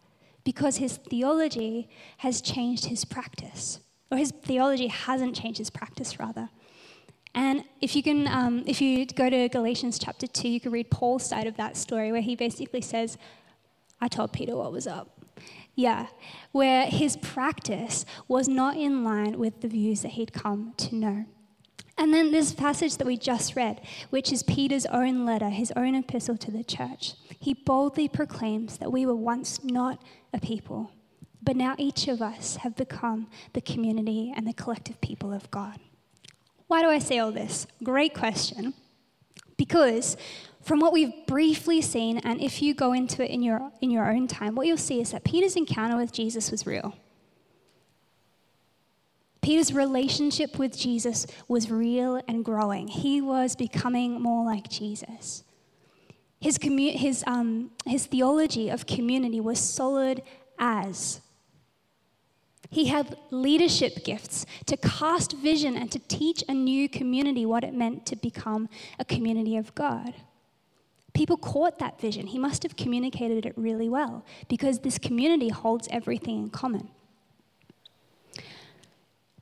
because 0.44 0.78
his 0.78 0.98
theology 0.98 1.90
has 2.18 2.42
changed 2.42 2.86
his 2.86 3.06
practice, 3.06 3.80
or 4.12 4.18
his 4.18 4.32
theology 4.32 4.88
hasn't 4.88 5.36
changed 5.36 5.58
his 5.58 5.70
practice, 5.70 6.20
rather. 6.20 6.50
And 7.34 7.64
if 7.82 7.96
you 7.96 8.04
can, 8.04 8.28
um, 8.28 8.64
if 8.68 8.80
you 8.80 9.06
go 9.06 9.30
to 9.30 9.50
Galatians 9.50 9.98
chapter 9.98 10.28
two, 10.28 10.50
you 10.50 10.60
can 10.60 10.72
read 10.72 10.92
Paul's 10.92 11.26
side 11.26 11.48
of 11.48 11.58
that 11.58 11.76
story, 11.78 12.12
where 12.12 12.22
he 12.22 12.36
basically 12.36 12.82
says, 12.82 13.18
"I 14.00 14.08
told 14.08 14.34
Peter 14.34 14.56
what 14.56 14.72
was 14.72 14.86
up." 14.86 15.26
Yeah, 15.76 16.08
where 16.52 16.86
his 16.86 17.18
practice 17.18 18.06
was 18.28 18.48
not 18.48 18.78
in 18.78 19.04
line 19.04 19.40
with 19.40 19.62
the 19.62 19.68
views 19.68 20.04
that 20.04 20.12
he'd 20.12 20.32
come 20.32 20.74
to 20.78 20.96
know. 20.96 21.26
And 21.98 22.14
then 22.14 22.32
this 22.32 22.54
passage 22.54 22.98
that 22.98 23.08
we 23.08 23.18
just 23.18 23.56
read, 23.56 23.82
which 24.10 24.32
is 24.32 24.44
Peter's 24.44 24.86
own 24.88 25.26
letter, 25.26 25.50
his 25.50 25.72
own 25.76 25.96
epistle 25.96 26.38
to 26.38 26.52
the 26.52 26.64
church. 26.64 27.14
He 27.40 27.54
boldly 27.54 28.08
proclaims 28.08 28.78
that 28.78 28.92
we 28.92 29.06
were 29.06 29.16
once 29.16 29.64
not 29.64 30.02
a 30.34 30.40
people, 30.40 30.92
but 31.42 31.56
now 31.56 31.76
each 31.78 32.08
of 32.08 32.22
us 32.22 32.58
have 32.58 32.76
become 32.76 33.28
the 33.54 33.62
community 33.62 34.34
and 34.36 34.48
the 34.48 34.54
collective 34.54 35.00
people 35.02 35.32
of 35.32 35.52
God. 35.52 35.80
Why 36.68 36.82
do 36.82 36.90
I 36.90 37.00
say 37.00 37.20
all 37.20 37.32
this? 37.32 37.68
Great 37.84 38.16
question. 38.16 38.74
Because 39.58 40.18
from 40.64 40.80
what 40.80 40.94
we've 40.94 41.14
briefly 41.28 41.82
seen, 41.82 42.18
and 42.20 42.42
if 42.42 42.62
you 42.62 42.74
go 42.74 42.94
into 42.94 43.24
it 43.24 43.30
in 43.30 43.44
your, 43.44 43.72
in 43.82 43.92
your 43.92 44.12
own 44.12 44.28
time, 44.28 44.56
what 44.56 44.66
you'll 44.66 44.78
see 44.78 45.00
is 45.00 45.12
that 45.12 45.24
Peter's 45.24 45.56
encounter 45.56 45.98
with 45.98 46.12
Jesus 46.12 46.50
was 46.50 46.66
real. 46.66 46.96
Peter's 49.44 49.74
relationship 49.74 50.58
with 50.58 50.76
Jesus 50.78 51.28
was 51.50 51.70
real 51.70 52.22
and 52.30 52.46
growing. 52.46 52.88
He 52.88 53.20
was 53.20 53.56
becoming 53.58 54.22
more 54.22 54.46
like 54.46 54.70
Jesus. 54.70 55.44
His, 56.40 56.58
commu- 56.58 56.96
his, 56.96 57.24
um, 57.28 57.72
his 57.86 58.06
theology 58.06 58.70
of 58.70 58.86
community 58.88 59.42
was 59.42 59.60
solid 59.60 60.24
as. 60.58 61.20
He 62.70 62.86
had 62.86 63.18
leadership 63.32 64.06
gifts 64.06 64.46
to 64.66 64.78
cast 64.78 65.34
vision 65.34 65.76
and 65.76 65.92
to 65.92 66.00
teach 66.00 66.44
a 66.48 66.54
new 66.54 66.88
community 66.88 67.46
what 67.46 67.66
it 67.66 67.74
meant 67.74 68.06
to 68.08 68.16
become 68.16 68.70
a 68.98 69.06
community 69.06 69.58
of 69.58 69.76
God. 69.76 70.14
People 71.14 71.38
caught 71.38 71.80
that 71.80 72.00
vision. 72.00 72.28
He 72.28 72.40
must 72.40 72.64
have 72.64 72.78
communicated 72.78 73.46
it 73.46 73.54
really 73.58 73.90
well 73.90 74.26
because 74.48 74.80
this 74.80 74.98
community 74.98 75.50
holds 75.50 75.88
everything 75.92 76.44
in 76.44 76.50
common. 76.50 76.90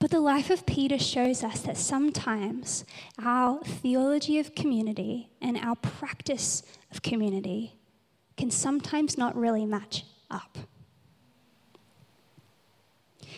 But 0.02 0.10
the 0.10 0.20
life 0.20 0.50
of 0.50 0.66
Peter 0.66 0.98
shows 0.98 1.44
us 1.44 1.62
that 1.62 1.78
sometimes 1.78 2.86
our 3.24 3.60
theology 3.64 4.40
of 4.40 4.56
community 4.56 5.30
and 5.40 5.56
our 5.58 5.76
practice 5.76 6.64
of 6.90 7.04
community 7.04 7.78
can 8.36 8.50
sometimes 8.50 9.16
not 9.16 9.36
really 9.36 9.64
match 9.64 10.06
up. 10.32 10.58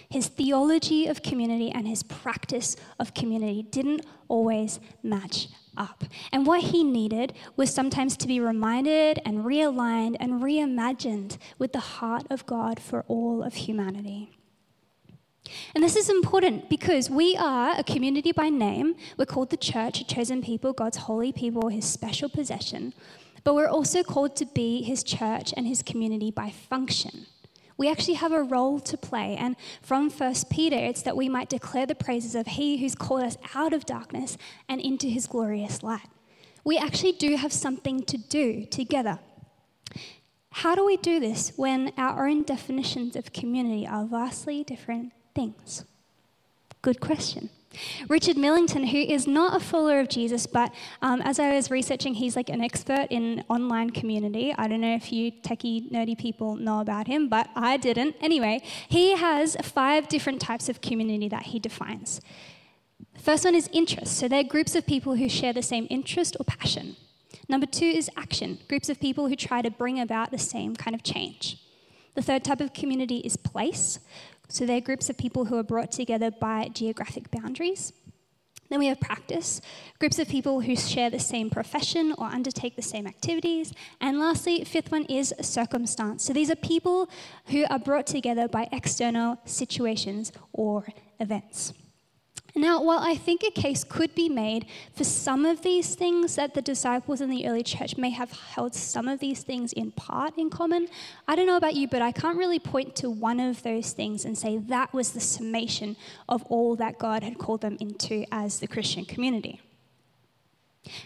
His 0.09 0.27
theology 0.27 1.07
of 1.07 1.21
community 1.21 1.69
and 1.69 1.85
his 1.85 2.01
practice 2.01 2.77
of 2.97 3.13
community 3.13 3.63
didn't 3.63 4.05
always 4.29 4.79
match 5.03 5.49
up. 5.75 6.05
And 6.31 6.47
what 6.47 6.61
he 6.61 6.85
needed 6.85 7.33
was 7.57 7.73
sometimes 7.73 8.15
to 8.15 8.27
be 8.27 8.39
reminded 8.39 9.19
and 9.25 9.39
realigned 9.39 10.15
and 10.21 10.41
reimagined 10.41 11.37
with 11.59 11.73
the 11.73 11.79
heart 11.79 12.25
of 12.29 12.45
God 12.45 12.79
for 12.79 13.03
all 13.09 13.43
of 13.43 13.53
humanity. 13.53 14.31
And 15.75 15.83
this 15.83 15.95
is 15.95 16.09
important 16.09 16.69
because 16.69 17.09
we 17.09 17.35
are 17.35 17.75
a 17.77 17.83
community 17.83 18.31
by 18.31 18.49
name. 18.49 18.95
We're 19.17 19.25
called 19.25 19.49
the 19.49 19.57
church, 19.57 20.01
a 20.01 20.05
chosen 20.05 20.41
people, 20.41 20.73
God's 20.73 20.97
holy 20.97 21.31
people, 21.31 21.69
his 21.69 21.85
special 21.85 22.29
possession. 22.29 22.93
But 23.43 23.55
we're 23.55 23.67
also 23.67 24.03
called 24.03 24.35
to 24.37 24.45
be 24.45 24.83
his 24.83 25.03
church 25.03 25.53
and 25.57 25.67
his 25.67 25.81
community 25.81 26.31
by 26.31 26.49
function. 26.49 27.25
We 27.75 27.89
actually 27.89 28.13
have 28.15 28.31
a 28.31 28.43
role 28.43 28.79
to 28.81 28.97
play. 28.97 29.35
And 29.35 29.55
from 29.81 30.09
1 30.09 30.33
Peter, 30.49 30.75
it's 30.75 31.01
that 31.01 31.17
we 31.17 31.27
might 31.27 31.49
declare 31.49 31.85
the 31.85 31.95
praises 31.95 32.35
of 32.35 32.47
He 32.47 32.77
who's 32.77 32.95
called 32.95 33.23
us 33.23 33.37
out 33.55 33.73
of 33.73 33.85
darkness 33.85 34.37
and 34.69 34.79
into 34.79 35.07
His 35.07 35.27
glorious 35.27 35.81
light. 35.83 36.07
We 36.63 36.77
actually 36.77 37.13
do 37.13 37.35
have 37.35 37.51
something 37.51 38.03
to 38.03 38.17
do 38.17 38.65
together. 38.65 39.19
How 40.51 40.75
do 40.75 40.85
we 40.85 40.97
do 40.97 41.19
this 41.19 41.51
when 41.55 41.91
our 41.97 42.27
own 42.27 42.43
definitions 42.43 43.15
of 43.15 43.33
community 43.33 43.87
are 43.87 44.05
vastly 44.05 44.63
different 44.63 45.11
things? 45.33 45.85
Good 46.81 46.99
question. 46.99 47.49
Richard 48.07 48.37
Millington, 48.37 48.85
who 48.87 48.97
is 48.97 49.25
not 49.25 49.55
a 49.55 49.59
follower 49.59 49.99
of 49.99 50.09
Jesus, 50.09 50.45
but 50.45 50.73
um, 51.01 51.21
as 51.21 51.39
I 51.39 51.55
was 51.55 51.71
researching, 51.71 52.13
he's 52.13 52.35
like 52.35 52.49
an 52.49 52.61
expert 52.61 53.07
in 53.09 53.43
online 53.49 53.89
community. 53.89 54.53
I 54.57 54.67
don't 54.67 54.81
know 54.81 54.95
if 54.95 55.11
you 55.11 55.31
techie, 55.31 55.91
nerdy 55.91 56.17
people 56.17 56.55
know 56.55 56.81
about 56.81 57.07
him, 57.07 57.29
but 57.29 57.49
I 57.55 57.77
didn't. 57.77 58.15
Anyway, 58.21 58.61
he 58.87 59.15
has 59.15 59.57
five 59.63 60.07
different 60.07 60.39
types 60.41 60.69
of 60.69 60.81
community 60.81 61.27
that 61.29 61.43
he 61.43 61.59
defines. 61.59 62.21
First 63.19 63.45
one 63.45 63.55
is 63.55 63.69
interest. 63.71 64.17
So 64.17 64.27
they're 64.27 64.43
groups 64.43 64.75
of 64.75 64.85
people 64.85 65.15
who 65.15 65.29
share 65.29 65.53
the 65.53 65.63
same 65.63 65.87
interest 65.89 66.37
or 66.39 66.43
passion. 66.43 66.95
Number 67.49 67.65
two 67.65 67.85
is 67.85 68.09
action, 68.15 68.59
groups 68.67 68.89
of 68.89 68.99
people 68.99 69.27
who 69.27 69.35
try 69.35 69.61
to 69.61 69.71
bring 69.71 69.99
about 69.99 70.31
the 70.31 70.37
same 70.37 70.75
kind 70.75 70.95
of 70.95 71.03
change. 71.03 71.57
The 72.15 72.21
third 72.21 72.43
type 72.43 72.61
of 72.61 72.73
community 72.73 73.17
is 73.17 73.35
place. 73.35 73.99
So 74.49 74.65
they're 74.65 74.81
groups 74.81 75.09
of 75.09 75.17
people 75.17 75.45
who 75.45 75.57
are 75.57 75.63
brought 75.63 75.91
together 75.91 76.31
by 76.31 76.69
geographic 76.73 77.31
boundaries. 77.31 77.93
Then 78.69 78.79
we 78.79 78.87
have 78.87 78.99
practice, 78.99 79.61
groups 79.99 80.17
of 80.19 80.27
people 80.27 80.61
who 80.61 80.75
share 80.75 81.09
the 81.09 81.19
same 81.19 81.49
profession 81.49 82.13
or 82.17 82.25
undertake 82.25 82.75
the 82.75 82.81
same 82.81 83.05
activities. 83.05 83.73
And 84.01 84.19
lastly, 84.19 84.63
fifth 84.63 84.91
one 84.91 85.05
is 85.05 85.33
circumstance. 85.41 86.23
So 86.23 86.33
these 86.33 86.49
are 86.49 86.55
people 86.55 87.09
who 87.47 87.65
are 87.69 87.77
brought 87.77 88.07
together 88.07 88.47
by 88.47 88.69
external 88.71 89.37
situations 89.45 90.31
or 90.53 90.87
events. 91.19 91.73
Now, 92.55 92.83
while 92.83 92.99
I 92.99 93.15
think 93.15 93.41
a 93.43 93.49
case 93.49 93.83
could 93.83 94.13
be 94.13 94.29
made 94.29 94.67
for 94.93 95.03
some 95.03 95.43
of 95.43 95.63
these 95.63 95.95
things 95.95 96.35
that 96.35 96.53
the 96.53 96.61
disciples 96.61 97.19
in 97.19 97.29
the 97.31 97.47
early 97.47 97.63
church 97.63 97.97
may 97.97 98.11
have 98.11 98.31
held 98.31 98.75
some 98.75 99.07
of 99.07 99.19
these 99.19 99.41
things 99.41 99.73
in 99.73 99.91
part 99.91 100.37
in 100.37 100.51
common, 100.51 100.87
I 101.27 101.35
don't 101.35 101.47
know 101.47 101.57
about 101.57 101.73
you, 101.73 101.87
but 101.87 102.03
I 102.03 102.11
can't 102.11 102.37
really 102.37 102.59
point 102.59 102.95
to 102.97 103.09
one 103.09 103.39
of 103.39 103.63
those 103.63 103.93
things 103.93 104.23
and 104.23 104.37
say 104.37 104.59
that 104.59 104.93
was 104.93 105.11
the 105.13 105.19
summation 105.19 105.95
of 106.29 106.43
all 106.43 106.75
that 106.75 106.99
God 106.99 107.23
had 107.23 107.39
called 107.39 107.61
them 107.61 107.75
into 107.79 108.23
as 108.31 108.59
the 108.59 108.67
Christian 108.67 109.03
community. 109.03 109.59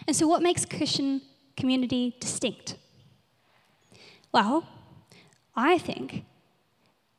And 0.06 0.14
so, 0.14 0.26
what 0.26 0.42
makes 0.42 0.66
Christian 0.66 1.22
community 1.56 2.14
distinct? 2.20 2.76
Well, 4.32 4.66
I 5.56 5.78
think 5.78 6.24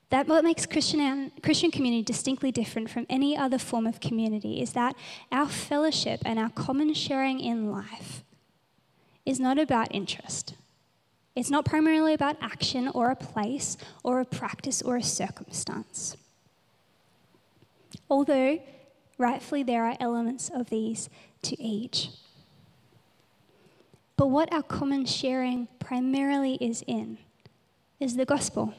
that 0.10 0.28
what 0.28 0.44
makes 0.44 0.66
Christian, 0.66 1.32
Christian 1.44 1.70
community 1.70 2.04
distinctly 2.04 2.52
different 2.52 2.90
from 2.90 3.06
any 3.10 3.38
other 3.38 3.60
form 3.60 3.86
of 3.86 4.00
community 4.00 4.62
is 4.62 4.74
that 4.74 4.96
our 5.32 5.48
fellowship 5.48 6.22
and 6.26 6.40
our 6.40 6.50
common 6.50 6.94
sharing 6.94 7.40
in 7.40 7.72
life 7.72 8.24
is 9.26 9.40
not 9.40 9.60
about 9.60 9.94
interest. 9.94 10.56
It's 11.36 11.52
not 11.52 11.64
primarily 11.64 12.14
about 12.14 12.38
action 12.42 12.88
or 12.90 13.12
a 13.12 13.16
place 13.16 13.78
or 14.04 14.20
a 14.20 14.26
practice 14.26 14.82
or 14.82 14.98
a 14.98 15.04
circumstance. 15.04 16.18
Although, 18.10 18.60
rightfully, 19.20 19.62
there 19.62 19.86
are 19.86 19.96
elements 20.00 20.50
of 20.50 20.70
these 20.72 21.10
to 21.44 21.62
each. 21.62 22.10
But 24.18 24.28
what 24.28 24.52
our 24.52 24.64
common 24.64 25.06
sharing 25.06 25.68
primarily 25.78 26.56
is 26.56 26.84
in 26.88 27.20
is 28.00 28.16
the 28.16 28.26
gospel. 28.26 28.74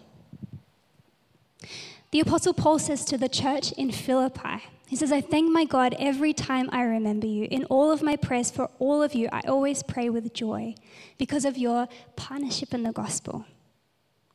The 2.10 2.20
Apostle 2.20 2.54
Paul 2.54 2.78
says 2.78 3.04
to 3.04 3.18
the 3.18 3.28
church 3.28 3.72
in 3.72 3.92
Philippi, 3.92 4.64
he 4.88 4.96
says, 4.96 5.12
I 5.12 5.20
thank 5.20 5.52
my 5.52 5.64
God 5.64 5.94
every 6.00 6.32
time 6.32 6.68
I 6.72 6.82
remember 6.82 7.28
you. 7.28 7.46
In 7.48 7.64
all 7.66 7.92
of 7.92 8.02
my 8.02 8.16
prayers 8.16 8.50
for 8.50 8.68
all 8.80 9.04
of 9.04 9.14
you, 9.14 9.28
I 9.32 9.42
always 9.42 9.84
pray 9.84 10.10
with 10.10 10.34
joy 10.34 10.74
because 11.16 11.44
of 11.44 11.56
your 11.56 11.86
partnership 12.16 12.74
in 12.74 12.82
the 12.82 12.90
gospel. 12.90 13.44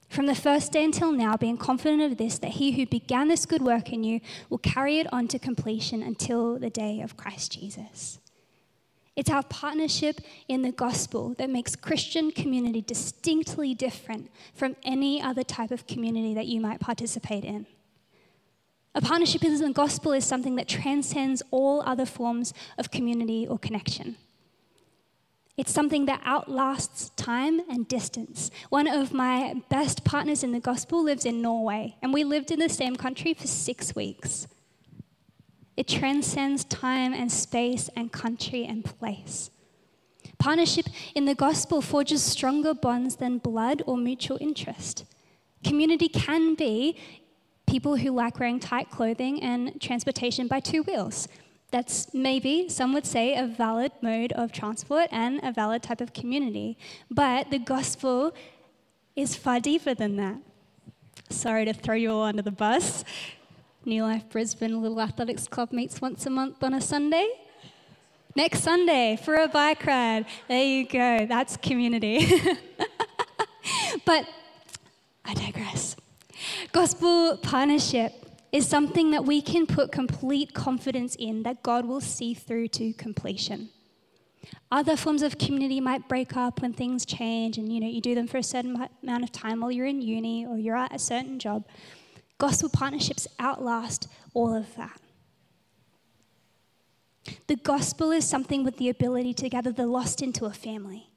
From 0.08 0.28
the 0.28 0.36
first 0.36 0.72
day 0.72 0.86
until 0.86 1.12
now, 1.12 1.36
being 1.36 1.58
confident 1.58 2.02
of 2.10 2.18
this, 2.18 2.40
that 2.40 2.52
he 2.52 2.72
who 2.72 2.86
began 2.86 3.28
this 3.28 3.46
good 3.46 3.62
work 3.62 3.92
in 3.92 4.06
you 4.06 4.22
will 4.50 4.60
carry 4.60 5.00
it 5.00 5.12
on 5.12 5.28
to 5.28 5.38
completion 5.38 6.02
until 6.02 6.58
the 6.58 6.70
day 6.70 7.02
of 7.02 7.18
Christ 7.18 7.52
Jesus. 7.52 8.20
It's 9.16 9.30
our 9.30 9.44
partnership 9.44 10.20
in 10.50 10.62
the 10.62 10.72
gospel 10.72 11.36
that 11.38 11.50
makes 11.50 11.76
Christian 11.76 12.32
community 12.32 12.82
distinctly 12.82 13.74
different 13.74 14.30
from 14.54 14.76
any 14.84 15.22
other 15.22 15.44
type 15.44 15.72
of 15.72 15.88
community 15.88 16.34
that 16.34 16.48
you 16.48 16.60
might 16.60 16.82
participate 16.82 17.46
in. 17.46 17.66
A 18.94 19.02
partnership 19.02 19.44
in 19.44 19.58
the 19.58 19.72
gospel 19.72 20.12
is 20.12 20.26
something 20.26 20.56
that 20.56 20.68
transcends 20.68 21.42
all 21.52 21.82
other 21.86 22.06
forms 22.06 22.54
of 22.78 22.92
community 22.92 23.48
or 23.48 23.58
connection. 23.58 24.18
It's 25.58 25.72
something 25.72 26.06
that 26.06 26.22
outlasts 26.26 27.12
time 27.16 27.62
and 27.70 27.88
distance. 27.88 28.52
One 28.70 28.88
of 28.88 29.14
my 29.14 29.62
best 29.70 30.04
partners 30.04 30.44
in 30.44 30.52
the 30.52 30.60
gospel 30.60 31.04
lives 31.04 31.26
in 31.26 31.42
Norway, 31.42 31.96
and 32.02 32.14
we 32.14 32.26
lived 32.26 32.52
in 32.52 32.60
the 32.60 32.68
same 32.68 32.98
country 32.98 33.34
for 33.34 33.48
six 33.48 33.96
weeks. 33.96 34.48
It 35.78 35.88
transcends 35.88 36.64
time 36.66 37.14
and 37.14 37.32
space 37.32 37.90
and 37.96 38.12
country 38.12 38.66
and 38.66 38.84
place. 38.84 39.52
Partnership 40.38 40.86
in 41.16 41.26
the 41.26 41.36
gospel 41.36 41.82
forges 41.82 42.22
stronger 42.24 42.74
bonds 42.74 43.18
than 43.18 43.38
blood 43.38 43.82
or 43.86 43.98
mutual 43.98 44.38
interest. 44.42 45.06
Community 45.64 46.08
can 46.08 46.56
be 46.56 46.98
people 47.68 47.98
who 47.98 48.12
like 48.12 48.40
wearing 48.40 48.60
tight 48.60 48.90
clothing 48.90 49.42
and 49.42 49.82
transportation 49.82 50.48
by 50.48 50.60
two 50.60 50.84
wheels. 50.84 51.28
That's 51.72 52.14
maybe, 52.14 52.70
some 52.70 52.94
would 52.94 53.06
say, 53.06 53.36
a 53.36 53.46
valid 53.46 53.92
mode 54.02 54.32
of 54.34 54.52
transport 54.52 55.08
and 55.12 55.40
a 55.44 55.52
valid 55.52 55.84
type 55.84 56.00
of 56.00 56.14
community. 56.14 56.78
But 57.10 57.50
the 57.50 57.60
gospel 57.60 58.34
is 59.16 59.36
far 59.36 59.60
deeper 59.60 59.94
than 59.94 60.16
that. 60.18 60.38
Sorry 61.30 61.66
to 61.66 61.74
throw 61.74 61.96
you 61.96 62.12
all 62.12 62.24
under 62.24 62.44
the 62.44 62.52
bus. 62.52 63.04
New 63.86 64.04
Life 64.04 64.28
Brisbane 64.30 64.82
Little 64.82 65.00
Athletics 65.00 65.48
Club 65.48 65.72
meets 65.72 66.02
once 66.02 66.26
a 66.26 66.30
month 66.32 66.64
on 66.64 66.74
a 66.74 66.82
Sunday. 66.82 67.28
Next 68.36 68.62
Sunday 68.62 69.16
for 69.24 69.36
a 69.36 69.48
bike 69.48 69.86
ride. 69.86 70.26
There 70.48 70.64
you 70.64 70.88
go. 70.88 71.28
That's 71.28 71.56
community. 71.58 72.28
but 74.06 74.28
I 75.24 75.36
digress. 75.36 75.96
Gospel 76.72 77.38
partnership 77.38 78.14
is 78.52 78.68
something 78.68 79.12
that 79.12 79.24
we 79.24 79.40
can 79.40 79.68
put 79.68 79.92
complete 79.92 80.56
confidence 80.56 81.16
in 81.20 81.44
that 81.44 81.62
God 81.62 81.86
will 81.86 82.02
see 82.02 82.34
through 82.34 82.70
to 82.70 82.92
completion. 82.94 83.70
Other 84.72 84.98
forms 84.98 85.22
of 85.22 85.38
community 85.38 85.80
might 85.80 86.10
break 86.10 86.36
up 86.36 86.62
when 86.62 86.74
things 86.74 87.06
change 87.06 87.60
and 87.60 87.72
you 87.72 87.80
know 87.80 87.88
you 87.88 88.02
do 88.02 88.16
them 88.16 88.28
for 88.28 88.38
a 88.38 88.44
certain 88.44 88.76
amount 89.04 89.24
of 89.24 89.32
time 89.32 89.62
while 89.62 89.72
you're 89.72 89.86
in 89.86 90.02
uni 90.02 90.46
or 90.46 90.58
you're 90.58 90.76
at 90.76 90.94
a 90.94 91.00
certain 91.00 91.38
job. 91.38 91.66
Gospel 92.38 92.70
partnerships 92.70 93.28
outlast 93.40 94.08
all 94.34 94.54
of 94.54 94.76
that. 94.76 95.00
The 97.48 97.56
gospel 97.56 98.12
is 98.12 98.28
something 98.28 98.64
with 98.64 98.78
the 98.78 98.90
ability 98.90 99.34
to 99.36 99.50
gather 99.50 99.72
the 99.72 99.88
lost 99.88 100.22
into 100.22 100.46
a 100.46 100.54
family, 100.54 101.10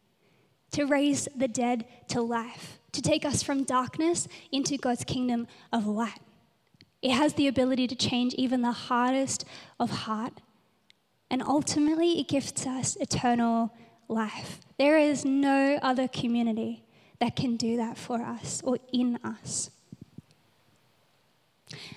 to 0.72 0.84
raise 0.84 1.28
the 1.34 1.48
dead 1.48 1.86
to 2.08 2.20
life, 2.20 2.78
to 2.92 3.02
take 3.02 3.24
us 3.24 3.42
from 3.42 3.64
darkness 3.64 4.28
into 4.52 4.76
God's 4.76 5.04
kingdom 5.04 5.46
of 5.72 5.86
light. 5.86 6.20
It 7.02 7.12
has 7.12 7.34
the 7.34 7.48
ability 7.48 7.86
to 7.88 7.94
change 7.94 8.34
even 8.34 8.62
the 8.62 8.72
hardest 8.72 9.44
of 9.78 9.90
heart, 9.90 10.40
and 11.30 11.42
ultimately, 11.42 12.18
it 12.18 12.28
gives 12.28 12.66
us 12.66 12.96
eternal 12.96 13.74
life. 14.08 14.60
There 14.78 14.98
is 14.98 15.24
no 15.24 15.78
other 15.82 16.08
community 16.08 16.84
that 17.20 17.36
can 17.36 17.56
do 17.56 17.76
that 17.76 17.98
for 17.98 18.22
us 18.22 18.62
or 18.64 18.78
in 18.92 19.18
us. 19.22 19.70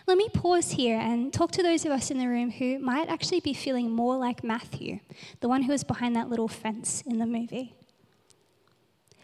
Let 0.05 0.17
me 0.17 0.27
pause 0.29 0.71
here 0.71 0.97
and 0.99 1.31
talk 1.31 1.51
to 1.51 1.63
those 1.63 1.85
of 1.85 1.91
us 1.91 2.11
in 2.11 2.17
the 2.17 2.27
room 2.27 2.51
who 2.51 2.79
might 2.79 3.07
actually 3.09 3.39
be 3.39 3.53
feeling 3.53 3.89
more 3.89 4.17
like 4.17 4.43
Matthew, 4.43 4.99
the 5.39 5.47
one 5.47 5.63
who 5.63 5.71
was 5.71 5.83
behind 5.83 6.15
that 6.15 6.29
little 6.29 6.47
fence 6.47 7.03
in 7.05 7.19
the 7.19 7.25
movie. 7.25 7.75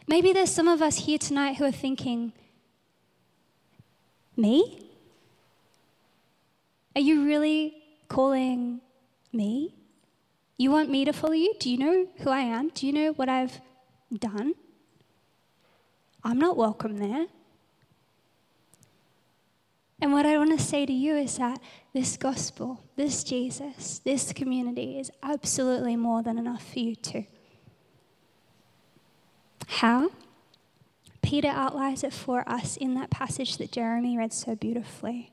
Maybe 0.07 0.31
there's 0.31 0.51
some 0.51 0.67
of 0.67 0.81
us 0.81 1.05
here 1.05 1.17
tonight 1.17 1.57
who 1.57 1.65
are 1.65 1.71
thinking, 1.71 2.31
Me? 4.37 4.79
Are 6.95 7.01
you 7.01 7.25
really 7.25 7.75
calling 8.07 8.81
me? 9.33 9.75
You 10.57 10.71
want 10.71 10.89
me 10.89 11.05
to 11.05 11.13
follow 11.13 11.33
you? 11.33 11.53
Do 11.59 11.69
you 11.69 11.77
know 11.77 12.07
who 12.19 12.29
I 12.29 12.39
am? 12.39 12.69
Do 12.69 12.87
you 12.87 12.93
know 12.93 13.11
what 13.11 13.29
I've 13.29 13.59
done? 14.17 14.53
I'm 16.23 16.39
not 16.39 16.57
welcome 16.57 16.97
there. 16.97 17.27
And 19.99 20.13
what 20.13 20.25
I 20.25 20.37
want 20.37 20.57
to 20.57 20.63
say 20.63 20.85
to 20.85 20.93
you 20.93 21.15
is 21.15 21.37
that 21.37 21.59
this 21.93 22.17
gospel, 22.17 22.83
this 22.95 23.23
Jesus, 23.23 23.99
this 23.99 24.31
community 24.31 24.99
is 24.99 25.11
absolutely 25.23 25.95
more 25.95 26.21
than 26.21 26.37
enough 26.37 26.71
for 26.71 26.79
you 26.79 26.95
too. 26.95 27.25
How? 29.67 30.11
Peter 31.23 31.49
outlines 31.49 32.03
it 32.03 32.13
for 32.13 32.47
us 32.47 32.77
in 32.77 32.93
that 32.93 33.09
passage 33.09 33.57
that 33.57 33.71
Jeremy 33.71 34.17
read 34.17 34.31
so 34.31 34.55
beautifully. 34.55 35.31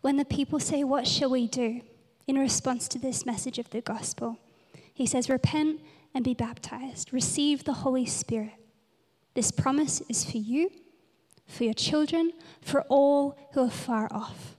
When 0.00 0.16
the 0.16 0.24
people 0.24 0.58
say, 0.58 0.82
What 0.82 1.06
shall 1.06 1.30
we 1.30 1.46
do? 1.46 1.82
in 2.26 2.36
response 2.36 2.88
to 2.88 2.98
this 2.98 3.24
message 3.24 3.58
of 3.58 3.70
the 3.70 3.80
gospel, 3.80 4.38
he 4.92 5.06
says, 5.06 5.30
Repent 5.30 5.80
and 6.14 6.24
be 6.24 6.34
baptized, 6.34 7.12
receive 7.12 7.64
the 7.64 7.72
Holy 7.72 8.06
Spirit. 8.06 8.54
This 9.34 9.50
promise 9.50 10.00
is 10.08 10.24
for 10.24 10.38
you 10.38 10.70
for 11.46 11.64
your 11.64 11.74
children, 11.74 12.32
for 12.60 12.82
all 12.82 13.38
who 13.52 13.64
are 13.64 13.70
far 13.70 14.08
off, 14.10 14.56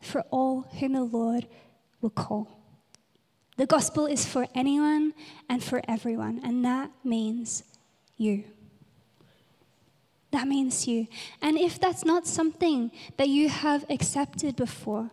for 0.00 0.22
all 0.30 0.62
whom 0.78 0.92
the 0.92 1.04
Lord 1.04 1.46
will 2.00 2.10
call. 2.10 2.58
The 3.56 3.66
gospel 3.66 4.06
is 4.06 4.24
for 4.24 4.46
anyone 4.54 5.14
and 5.48 5.62
for 5.62 5.82
everyone, 5.88 6.40
and 6.44 6.64
that 6.64 6.90
means 7.04 7.64
you. 8.16 8.44
That 10.30 10.46
means 10.46 10.86
you. 10.86 11.06
And 11.40 11.56
if 11.56 11.80
that's 11.80 12.04
not 12.04 12.26
something 12.26 12.90
that 13.16 13.28
you 13.28 13.48
have 13.48 13.84
accepted 13.88 14.56
before, 14.56 15.10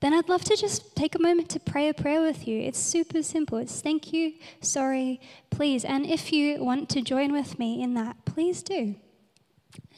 then 0.00 0.12
I'd 0.12 0.28
love 0.28 0.44
to 0.44 0.56
just 0.56 0.94
take 0.94 1.14
a 1.14 1.18
moment 1.18 1.48
to 1.50 1.60
pray 1.60 1.88
a 1.88 1.94
prayer 1.94 2.20
with 2.20 2.46
you. 2.46 2.60
It's 2.60 2.78
super 2.78 3.22
simple. 3.22 3.58
It's 3.58 3.80
thank 3.80 4.12
you, 4.12 4.34
sorry, 4.60 5.20
please. 5.50 5.84
And 5.84 6.04
if 6.04 6.32
you 6.32 6.62
want 6.62 6.88
to 6.90 7.02
join 7.02 7.32
with 7.32 7.58
me 7.58 7.82
in 7.82 7.94
that, 7.94 8.16
please 8.24 8.62
do 8.62 8.96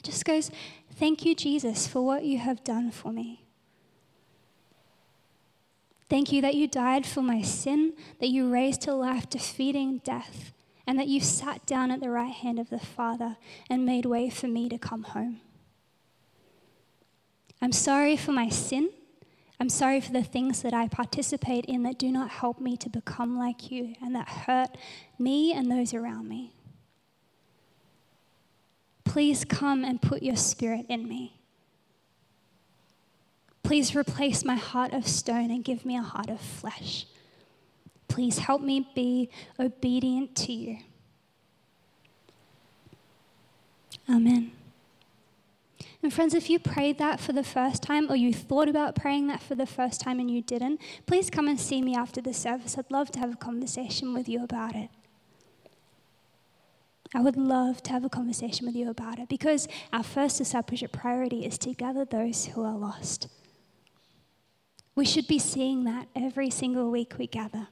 just 0.03 0.25
goes, 0.25 0.51
Thank 0.97 1.25
you, 1.25 1.35
Jesus, 1.35 1.87
for 1.87 2.03
what 2.03 2.25
you 2.25 2.39
have 2.39 2.63
done 2.63 2.91
for 2.91 3.13
me. 3.13 3.45
Thank 6.09 6.31
you 6.31 6.41
that 6.43 6.55
you 6.55 6.69
died 6.69 7.07
for 7.07 7.23
my 7.23 7.43
sin, 7.43 7.95
that 8.21 8.29
you 8.29 8.49
raised 8.49 8.83
to 8.83 8.95
life, 8.95 9.29
defeating 9.29 9.99
death, 10.05 10.53
and 10.87 10.99
that 10.99 11.09
you 11.09 11.21
sat 11.21 11.67
down 11.67 11.91
at 11.91 12.01
the 12.01 12.11
right 12.11 12.33
hand 12.33 12.59
of 12.59 12.71
the 12.71 12.79
Father 12.79 13.37
and 13.69 13.85
made 13.85 14.05
way 14.05 14.31
for 14.31 14.47
me 14.47 14.69
to 14.69 14.79
come 14.79 15.03
home. 15.03 15.41
I'm 17.61 17.73
sorry 17.73 18.17
for 18.17 18.33
my 18.33 18.51
sin. 18.51 18.91
I'm 19.59 19.71
sorry 19.71 20.01
for 20.01 20.13
the 20.13 20.23
things 20.23 20.63
that 20.63 20.75
I 20.75 20.89
participate 20.89 21.65
in 21.65 21.83
that 21.85 21.99
do 21.99 22.13
not 22.13 22.29
help 22.29 22.61
me 22.61 22.77
to 22.77 22.91
become 22.91 23.39
like 23.39 23.71
you 23.71 23.95
and 24.03 24.15
that 24.15 24.29
hurt 24.29 24.77
me 25.19 25.53
and 25.53 25.71
those 25.71 25.95
around 25.95 26.29
me. 26.29 26.53
Please 29.15 29.45
come 29.45 29.85
and 29.85 30.03
put 30.03 30.25
your 30.25 30.35
spirit 30.35 30.87
in 30.89 31.09
me. 31.09 31.39
Please 33.63 33.95
replace 33.95 34.45
my 34.45 34.57
heart 34.57 34.93
of 34.93 35.07
stone 35.07 35.53
and 35.53 35.63
give 35.63 35.87
me 35.87 35.97
a 35.97 36.03
heart 36.03 36.29
of 36.29 36.41
flesh. 36.41 37.07
Please 38.09 38.39
help 38.39 38.61
me 38.61 38.89
be 38.93 39.31
obedient 39.57 40.35
to 40.35 40.53
you. 40.53 40.79
Amen. 44.11 44.51
And 46.03 46.13
friends, 46.13 46.35
if 46.35 46.51
you 46.51 46.59
prayed 46.59 46.99
that 46.99 47.21
for 47.21 47.33
the 47.33 47.45
first 47.45 47.85
time 47.85 48.11
or 48.11 48.17
you 48.17 48.35
thought 48.35 48.69
about 48.69 48.97
praying 48.97 49.29
that 49.29 49.41
for 49.41 49.55
the 49.55 49.65
first 49.65 50.01
time 50.01 50.19
and 50.19 50.29
you 50.29 50.43
didn't, 50.43 50.81
please 51.07 51.31
come 51.31 51.47
and 51.47 51.61
see 51.61 51.81
me 51.81 51.95
after 51.95 52.21
the 52.21 52.35
service. 52.35 52.77
I'd 52.77 52.91
love 52.91 53.13
to 53.13 53.21
have 53.21 53.35
a 53.35 53.37
conversation 53.37 54.13
with 54.13 54.29
you 54.29 54.43
about 54.43 54.75
it. 54.75 54.91
I 57.15 57.21
would 57.21 57.37
love 57.37 57.81
to 57.85 57.93
have 57.93 58.05
a 58.05 58.09
conversation 58.09 58.67
with 58.67 58.75
you 58.75 58.91
about 58.91 59.21
it 59.21 59.29
because 59.29 59.69
our 59.93 60.03
first 60.03 60.39
discipleship 60.39 60.91
priority 60.91 61.45
is 61.45 61.57
to 61.59 61.73
gather 61.73 62.05
those 62.05 62.47
who 62.47 62.65
are 62.65 62.77
lost. 62.77 63.29
We 64.97 65.05
should 65.05 65.29
be 65.29 65.39
seeing 65.39 65.85
that 65.85 66.09
every 66.17 66.51
single 66.51 66.91
week 66.91 67.15
we 67.17 67.29
gather. 67.29 67.69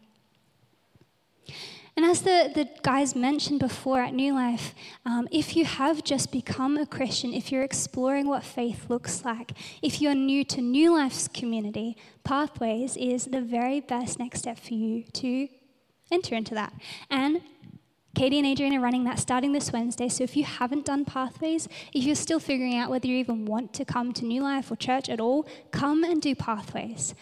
And 1.96 2.06
as 2.06 2.22
the, 2.22 2.50
the 2.54 2.68
guys 2.82 3.14
mentioned 3.14 3.60
before 3.60 4.00
at 4.00 4.14
New 4.14 4.32
Life, 4.32 4.74
um, 5.04 5.28
if 5.30 5.54
you 5.56 5.64
have 5.66 6.02
just 6.02 6.32
become 6.32 6.78
a 6.78 6.86
Christian, 6.86 7.34
if 7.34 7.52
you're 7.52 7.62
exploring 7.62 8.28
what 8.28 8.44
faith 8.44 8.88
looks 8.88 9.24
like, 9.24 9.52
if 9.82 10.00
you're 10.00 10.14
new 10.14 10.42
to 10.44 10.62
New 10.62 10.94
Life's 10.96 11.28
community, 11.28 11.96
Pathways 12.24 12.96
is 12.96 13.26
the 13.26 13.42
very 13.42 13.80
best 13.80 14.18
next 14.18 14.38
step 14.40 14.58
for 14.58 14.72
you 14.72 15.04
to 15.12 15.48
enter 16.10 16.34
into 16.34 16.54
that. 16.54 16.72
And 17.10 17.42
Katie 18.14 18.38
and 18.38 18.46
Adrian 18.46 18.74
are 18.74 18.80
running 18.80 19.04
that 19.04 19.18
starting 19.18 19.52
this 19.52 19.72
Wednesday. 19.72 20.08
So 20.08 20.22
if 20.22 20.36
you 20.36 20.44
haven't 20.44 20.84
done 20.84 21.04
Pathways, 21.04 21.66
if 21.94 22.04
you're 22.04 22.14
still 22.14 22.38
figuring 22.38 22.76
out 22.76 22.90
whether 22.90 23.06
you 23.06 23.16
even 23.16 23.46
want 23.46 23.72
to 23.74 23.84
come 23.84 24.12
to 24.12 24.24
New 24.24 24.42
Life 24.42 24.70
or 24.70 24.76
church 24.76 25.08
at 25.08 25.18
all, 25.18 25.46
come 25.70 26.04
and 26.04 26.20
do 26.20 26.34
Pathways. 26.34 27.14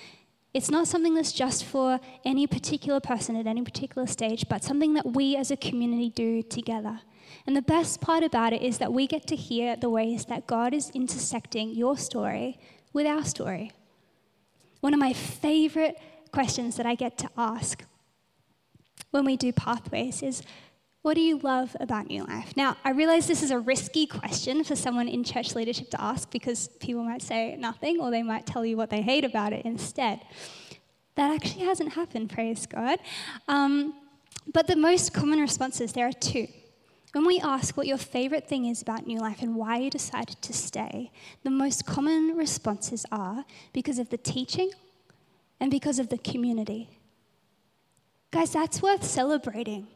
It's 0.53 0.69
not 0.69 0.89
something 0.89 1.15
that's 1.15 1.31
just 1.31 1.65
for 1.65 2.01
any 2.25 2.49
particular 2.49 2.99
person 2.99 3.37
at 3.37 3.47
any 3.47 3.63
particular 3.63 4.07
stage, 4.09 4.49
but 4.49 4.65
something 4.65 4.95
that 4.95 5.07
we 5.07 5.37
as 5.37 5.53
a 5.53 5.57
community 5.57 6.11
do 6.11 6.43
together. 6.43 7.01
And 7.47 7.57
the 7.57 7.63
best 7.63 8.01
part 8.01 8.25
about 8.25 8.53
it 8.53 8.61
is 8.61 8.79
that 8.79 8.93
we 8.93 9.07
get 9.07 9.29
to 9.29 9.37
hear 9.37 9.77
the 9.77 9.89
ways 9.89 10.25
that 10.25 10.49
God 10.49 10.75
is 10.75 10.91
intersecting 10.91 11.71
your 11.71 11.97
story 11.97 12.59
with 12.93 13.07
our 13.07 13.25
story. 13.25 13.71
One 14.81 14.93
of 14.93 14.99
my 14.99 15.13
favorite 15.13 15.97
questions 16.33 16.77
that 16.77 16.87
I 16.87 16.97
get 16.97 17.17
to 17.19 17.31
ask 17.37 17.85
when 19.13 19.25
we 19.25 19.37
do 19.37 19.53
Pathways 19.53 20.23
is 20.23 20.43
what 21.03 21.15
do 21.15 21.23
you 21.23 21.39
love 21.39 21.75
about 21.81 22.09
New 22.09 22.25
Life? 22.25 22.57
Now, 22.57 22.77
I 22.85 22.91
realize 22.91 23.27
this 23.27 23.43
is 23.43 23.51
a 23.51 23.59
risky 23.59 24.07
question 24.07 24.63
for 24.65 24.77
someone 24.77 25.09
in 25.09 25.25
church 25.25 25.55
leadership 25.55 25.91
to 25.91 26.01
ask 26.01 26.31
because 26.31 26.69
people 26.79 27.03
might 27.03 27.23
say 27.23 27.57
nothing 27.57 28.01
or 28.01 28.11
they 28.11 28.23
might 28.23 28.47
tell 28.47 28.67
you 28.67 28.77
what 28.77 28.91
they 28.91 29.01
hate 29.01 29.25
about 29.25 29.55
it 29.55 29.65
instead. 29.65 30.21
That 31.15 31.33
actually 31.33 31.65
hasn't 31.65 31.95
happened, 31.95 32.31
praise 32.31 32.67
God. 32.67 32.99
Um, 33.49 33.95
but 34.53 34.67
the 34.67 34.77
most 34.77 35.15
common 35.15 35.41
responses, 35.41 35.93
there 35.95 36.07
are 36.07 36.13
two. 36.13 36.49
When 37.13 37.27
we 37.27 37.41
ask 37.41 37.77
what 37.77 37.87
your 37.87 37.99
favorite 37.99 38.47
thing 38.47 38.67
is 38.67 38.83
about 38.83 39.07
New 39.07 39.19
Life 39.19 39.43
and 39.43 39.57
why 39.57 39.79
you 39.79 39.91
decided 39.91 40.41
to 40.43 40.53
stay, 40.53 41.11
the 41.43 41.51
most 41.51 41.87
common 41.87 42.37
responses 42.37 43.07
are 43.11 43.45
because 43.73 43.99
of 43.99 44.11
the 44.11 44.19
teaching 44.19 44.71
and 45.59 45.71
because 45.71 45.99
of 45.99 46.11
the 46.11 46.19
community. 46.19 46.91
Guys, 48.31 48.53
that's 48.53 48.81
worth 48.81 49.03
celebrating. 49.03 49.89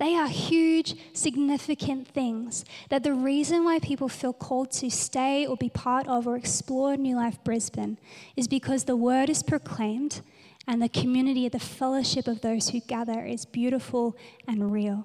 They 0.00 0.16
are 0.16 0.28
huge, 0.28 0.94
significant 1.12 2.08
things. 2.08 2.64
That 2.88 3.02
the 3.02 3.12
reason 3.12 3.64
why 3.64 3.80
people 3.80 4.08
feel 4.08 4.32
called 4.32 4.70
to 4.72 4.90
stay 4.90 5.46
or 5.46 5.58
be 5.58 5.68
part 5.68 6.08
of 6.08 6.26
or 6.26 6.36
explore 6.36 6.96
New 6.96 7.16
Life 7.16 7.38
Brisbane 7.44 7.98
is 8.34 8.48
because 8.48 8.84
the 8.84 8.96
word 8.96 9.28
is 9.28 9.42
proclaimed 9.42 10.22
and 10.66 10.80
the 10.80 10.88
community, 10.88 11.46
the 11.50 11.58
fellowship 11.58 12.26
of 12.26 12.40
those 12.40 12.70
who 12.70 12.80
gather 12.80 13.26
is 13.26 13.44
beautiful 13.44 14.16
and 14.48 14.72
real. 14.72 15.04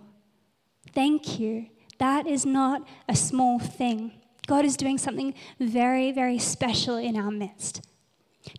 Thank 0.93 1.41
you. 1.41 1.67
That 1.97 2.25
is 2.25 2.45
not 2.45 2.88
a 3.10 3.17
small 3.17 3.60
thing. 3.60 4.13
God 4.47 4.63
is 4.63 4.77
doing 4.77 4.97
something 4.97 5.34
very, 5.60 6.13
very 6.13 6.39
special 6.39 6.95
in 6.95 7.17
our 7.17 7.31
midst. 7.31 7.86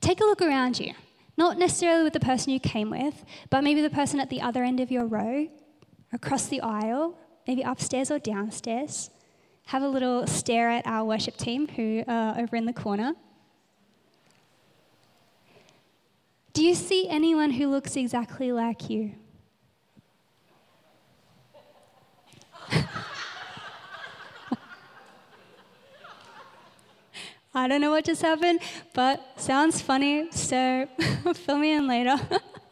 Take 0.00 0.20
a 0.20 0.24
look 0.24 0.42
around 0.42 0.80
you. 0.80 0.92
Not 1.38 1.58
necessarily 1.58 2.04
with 2.04 2.12
the 2.12 2.20
person 2.20 2.52
you 2.52 2.60
came 2.60 2.90
with, 2.90 3.24
but 3.48 3.64
maybe 3.64 3.80
the 3.80 3.88
person 3.88 4.20
at 4.20 4.28
the 4.28 4.42
other 4.42 4.64
end 4.64 4.80
of 4.80 4.90
your 4.90 5.06
row 5.06 5.48
across 6.12 6.46
the 6.46 6.60
aisle, 6.60 7.16
maybe 7.46 7.62
upstairs 7.62 8.10
or 8.10 8.18
downstairs. 8.18 9.10
Have 9.66 9.82
a 9.82 9.88
little 9.88 10.26
stare 10.26 10.70
at 10.70 10.86
our 10.86 11.04
worship 11.04 11.36
team 11.36 11.68
who 11.68 12.04
are 12.06 12.38
over 12.38 12.56
in 12.56 12.66
the 12.66 12.72
corner. 12.72 13.14
Do 16.52 16.64
you 16.64 16.74
see 16.74 17.08
anyone 17.08 17.50
who 17.50 17.66
looks 17.68 17.96
exactly 17.96 18.50
like 18.52 18.88
you? 18.88 19.12
I 27.54 27.68
don't 27.68 27.80
know 27.80 27.90
what 27.90 28.04
just 28.04 28.22
happened, 28.22 28.60
but 28.94 29.22
sounds 29.36 29.80
funny, 29.80 30.30
so 30.30 30.86
fill 31.34 31.58
me 31.58 31.72
in 31.72 31.86
later. 31.86 32.16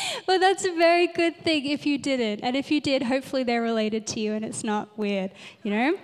well, 0.26 0.38
that's 0.38 0.64
a 0.64 0.72
very 0.72 1.06
good 1.06 1.36
thing 1.36 1.66
if 1.66 1.86
you 1.86 1.98
didn't. 1.98 2.40
And 2.44 2.56
if 2.56 2.70
you 2.70 2.80
did, 2.80 3.02
hopefully 3.02 3.42
they're 3.42 3.62
related 3.62 4.06
to 4.08 4.20
you 4.20 4.32
and 4.32 4.44
it's 4.44 4.64
not 4.64 4.96
weird, 4.98 5.32
you 5.62 5.70
know? 5.70 5.98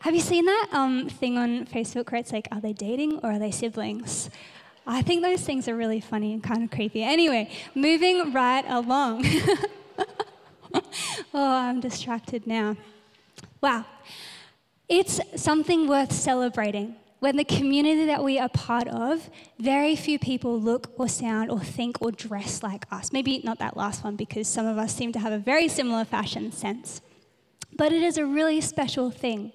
Have 0.00 0.14
you 0.14 0.20
seen 0.20 0.44
that 0.44 0.68
um, 0.72 1.08
thing 1.08 1.38
on 1.38 1.66
Facebook 1.66 2.12
where 2.12 2.20
it's 2.20 2.32
like, 2.32 2.48
are 2.52 2.60
they 2.60 2.74
dating 2.74 3.20
or 3.22 3.32
are 3.32 3.38
they 3.38 3.50
siblings? 3.50 4.28
I 4.86 5.00
think 5.00 5.22
those 5.22 5.40
things 5.40 5.66
are 5.66 5.74
really 5.74 6.00
funny 6.00 6.34
and 6.34 6.42
kind 6.42 6.62
of 6.62 6.70
creepy. 6.70 7.02
Anyway, 7.02 7.50
moving 7.74 8.32
right 8.32 8.64
along. 8.68 9.24
oh, 10.74 10.82
I'm 11.34 11.80
distracted 11.80 12.46
now. 12.46 12.76
Wow. 13.62 13.86
It's 14.88 15.20
something 15.36 15.88
worth 15.88 16.12
celebrating 16.12 16.96
when 17.24 17.36
the 17.36 17.44
community 17.44 18.04
that 18.04 18.22
we 18.22 18.38
are 18.38 18.50
part 18.50 18.86
of, 18.86 19.30
very 19.58 19.96
few 19.96 20.18
people 20.18 20.60
look 20.60 20.92
or 20.98 21.08
sound 21.08 21.50
or 21.50 21.58
think 21.58 21.96
or 22.02 22.12
dress 22.12 22.62
like 22.62 22.84
us. 22.92 23.14
Maybe 23.14 23.40
not 23.42 23.58
that 23.60 23.78
last 23.78 24.04
one 24.04 24.14
because 24.14 24.46
some 24.46 24.66
of 24.66 24.76
us 24.76 24.94
seem 24.94 25.10
to 25.12 25.18
have 25.18 25.32
a 25.32 25.38
very 25.38 25.66
similar 25.66 26.04
fashion 26.04 26.52
sense. 26.52 27.00
But 27.78 27.92
it 27.92 28.02
is 28.02 28.18
a 28.18 28.26
really 28.26 28.60
special 28.60 29.10
thing 29.10 29.54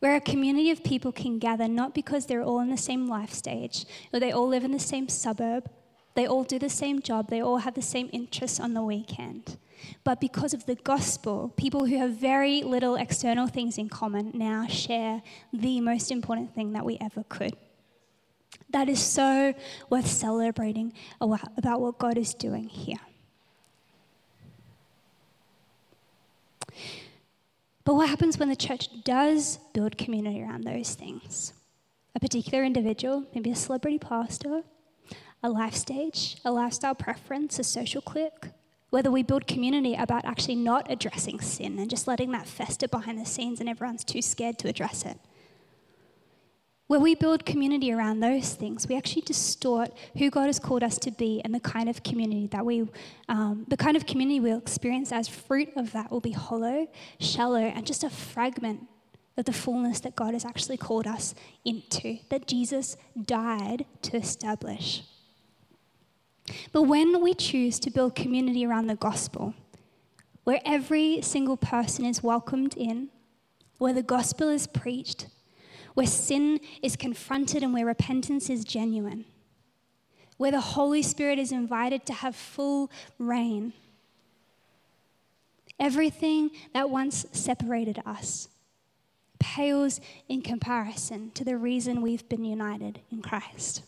where 0.00 0.16
a 0.16 0.20
community 0.20 0.72
of 0.72 0.82
people 0.82 1.12
can 1.12 1.38
gather 1.38 1.68
not 1.68 1.94
because 1.94 2.26
they're 2.26 2.42
all 2.42 2.58
in 2.58 2.70
the 2.70 2.76
same 2.76 3.06
life 3.06 3.32
stage 3.32 3.84
or 4.12 4.18
they 4.18 4.32
all 4.32 4.48
live 4.48 4.64
in 4.64 4.72
the 4.72 4.80
same 4.80 5.08
suburb, 5.08 5.70
they 6.14 6.26
all 6.26 6.44
do 6.44 6.58
the 6.58 6.70
same 6.70 7.02
job, 7.02 7.28
they 7.28 7.40
all 7.40 7.58
have 7.58 7.74
the 7.74 7.82
same 7.82 8.08
interests 8.12 8.60
on 8.60 8.74
the 8.74 8.82
weekend. 8.82 9.58
But 10.04 10.20
because 10.20 10.54
of 10.54 10.66
the 10.66 10.76
gospel, 10.76 11.52
people 11.56 11.86
who 11.86 11.98
have 11.98 12.12
very 12.12 12.62
little 12.62 12.96
external 12.96 13.46
things 13.46 13.76
in 13.78 13.88
common 13.88 14.30
now 14.34 14.66
share 14.66 15.22
the 15.52 15.80
most 15.80 16.10
important 16.10 16.54
thing 16.54 16.72
that 16.72 16.84
we 16.84 16.98
ever 17.00 17.24
could. 17.28 17.56
That 18.70 18.88
is 18.88 19.02
so 19.02 19.54
worth 19.90 20.06
celebrating 20.06 20.94
about 21.20 21.80
what 21.80 21.98
God 21.98 22.16
is 22.16 22.34
doing 22.34 22.68
here. 22.68 23.00
But 27.84 27.94
what 27.94 28.08
happens 28.08 28.38
when 28.38 28.48
the 28.48 28.56
church 28.56 28.88
does 29.04 29.58
build 29.74 29.98
community 29.98 30.42
around 30.42 30.64
those 30.64 30.94
things? 30.94 31.52
A 32.14 32.20
particular 32.20 32.64
individual, 32.64 33.24
maybe 33.34 33.50
a 33.50 33.56
celebrity 33.56 33.98
pastor, 33.98 34.62
a 35.44 35.50
life 35.50 35.74
stage, 35.74 36.38
a 36.42 36.50
lifestyle 36.50 36.94
preference, 36.94 37.58
a 37.58 37.64
social 37.64 38.00
clique, 38.00 38.46
whether 38.88 39.10
we 39.10 39.22
build 39.22 39.46
community 39.46 39.94
about 39.94 40.24
actually 40.24 40.54
not 40.54 40.90
addressing 40.90 41.38
sin 41.38 41.78
and 41.78 41.90
just 41.90 42.08
letting 42.08 42.32
that 42.32 42.48
fester 42.48 42.88
behind 42.88 43.20
the 43.20 43.26
scenes 43.26 43.60
and 43.60 43.68
everyone's 43.68 44.04
too 44.04 44.22
scared 44.22 44.58
to 44.58 44.68
address 44.68 45.04
it. 45.04 45.18
Where 46.86 46.98
we 46.98 47.14
build 47.14 47.44
community 47.44 47.92
around 47.92 48.20
those 48.20 48.54
things, 48.54 48.88
we 48.88 48.96
actually 48.96 49.22
distort 49.22 49.90
who 50.16 50.30
God 50.30 50.46
has 50.46 50.58
called 50.58 50.82
us 50.82 50.96
to 51.00 51.10
be 51.10 51.42
and 51.44 51.54
the 51.54 51.60
kind 51.60 51.90
of 51.90 52.02
community 52.02 52.46
that 52.48 52.64
we, 52.64 52.88
um, 53.28 53.66
the 53.68 53.76
kind 53.76 53.98
of 53.98 54.06
community 54.06 54.40
we'll 54.40 54.58
experience 54.58 55.12
as 55.12 55.28
fruit 55.28 55.68
of 55.76 55.92
that 55.92 56.10
will 56.10 56.20
be 56.20 56.32
hollow, 56.32 56.88
shallow, 57.20 57.58
and 57.58 57.86
just 57.86 58.02
a 58.02 58.08
fragment 58.08 58.86
of 59.36 59.44
the 59.44 59.52
fullness 59.52 60.00
that 60.00 60.16
God 60.16 60.32
has 60.32 60.46
actually 60.46 60.78
called 60.78 61.06
us 61.06 61.34
into, 61.66 62.18
that 62.30 62.46
Jesus 62.46 62.96
died 63.26 63.84
to 64.02 64.16
establish. 64.16 65.02
But 66.72 66.82
when 66.82 67.22
we 67.22 67.34
choose 67.34 67.78
to 67.80 67.90
build 67.90 68.14
community 68.14 68.66
around 68.66 68.86
the 68.86 68.96
gospel, 68.96 69.54
where 70.44 70.60
every 70.64 71.22
single 71.22 71.56
person 71.56 72.04
is 72.04 72.22
welcomed 72.22 72.76
in, 72.76 73.08
where 73.78 73.92
the 73.92 74.02
gospel 74.02 74.48
is 74.48 74.66
preached, 74.66 75.26
where 75.94 76.06
sin 76.06 76.60
is 76.82 76.96
confronted 76.96 77.62
and 77.62 77.72
where 77.72 77.86
repentance 77.86 78.50
is 78.50 78.64
genuine, 78.64 79.24
where 80.36 80.50
the 80.50 80.60
Holy 80.60 81.02
Spirit 81.02 81.38
is 81.38 81.52
invited 81.52 82.04
to 82.06 82.12
have 82.12 82.36
full 82.36 82.90
reign, 83.18 83.72
everything 85.80 86.50
that 86.72 86.90
once 86.90 87.26
separated 87.32 88.02
us 88.04 88.48
pales 89.38 90.00
in 90.28 90.40
comparison 90.40 91.30
to 91.32 91.44
the 91.44 91.56
reason 91.56 92.00
we've 92.00 92.28
been 92.28 92.44
united 92.44 93.00
in 93.12 93.20
Christ. 93.20 93.82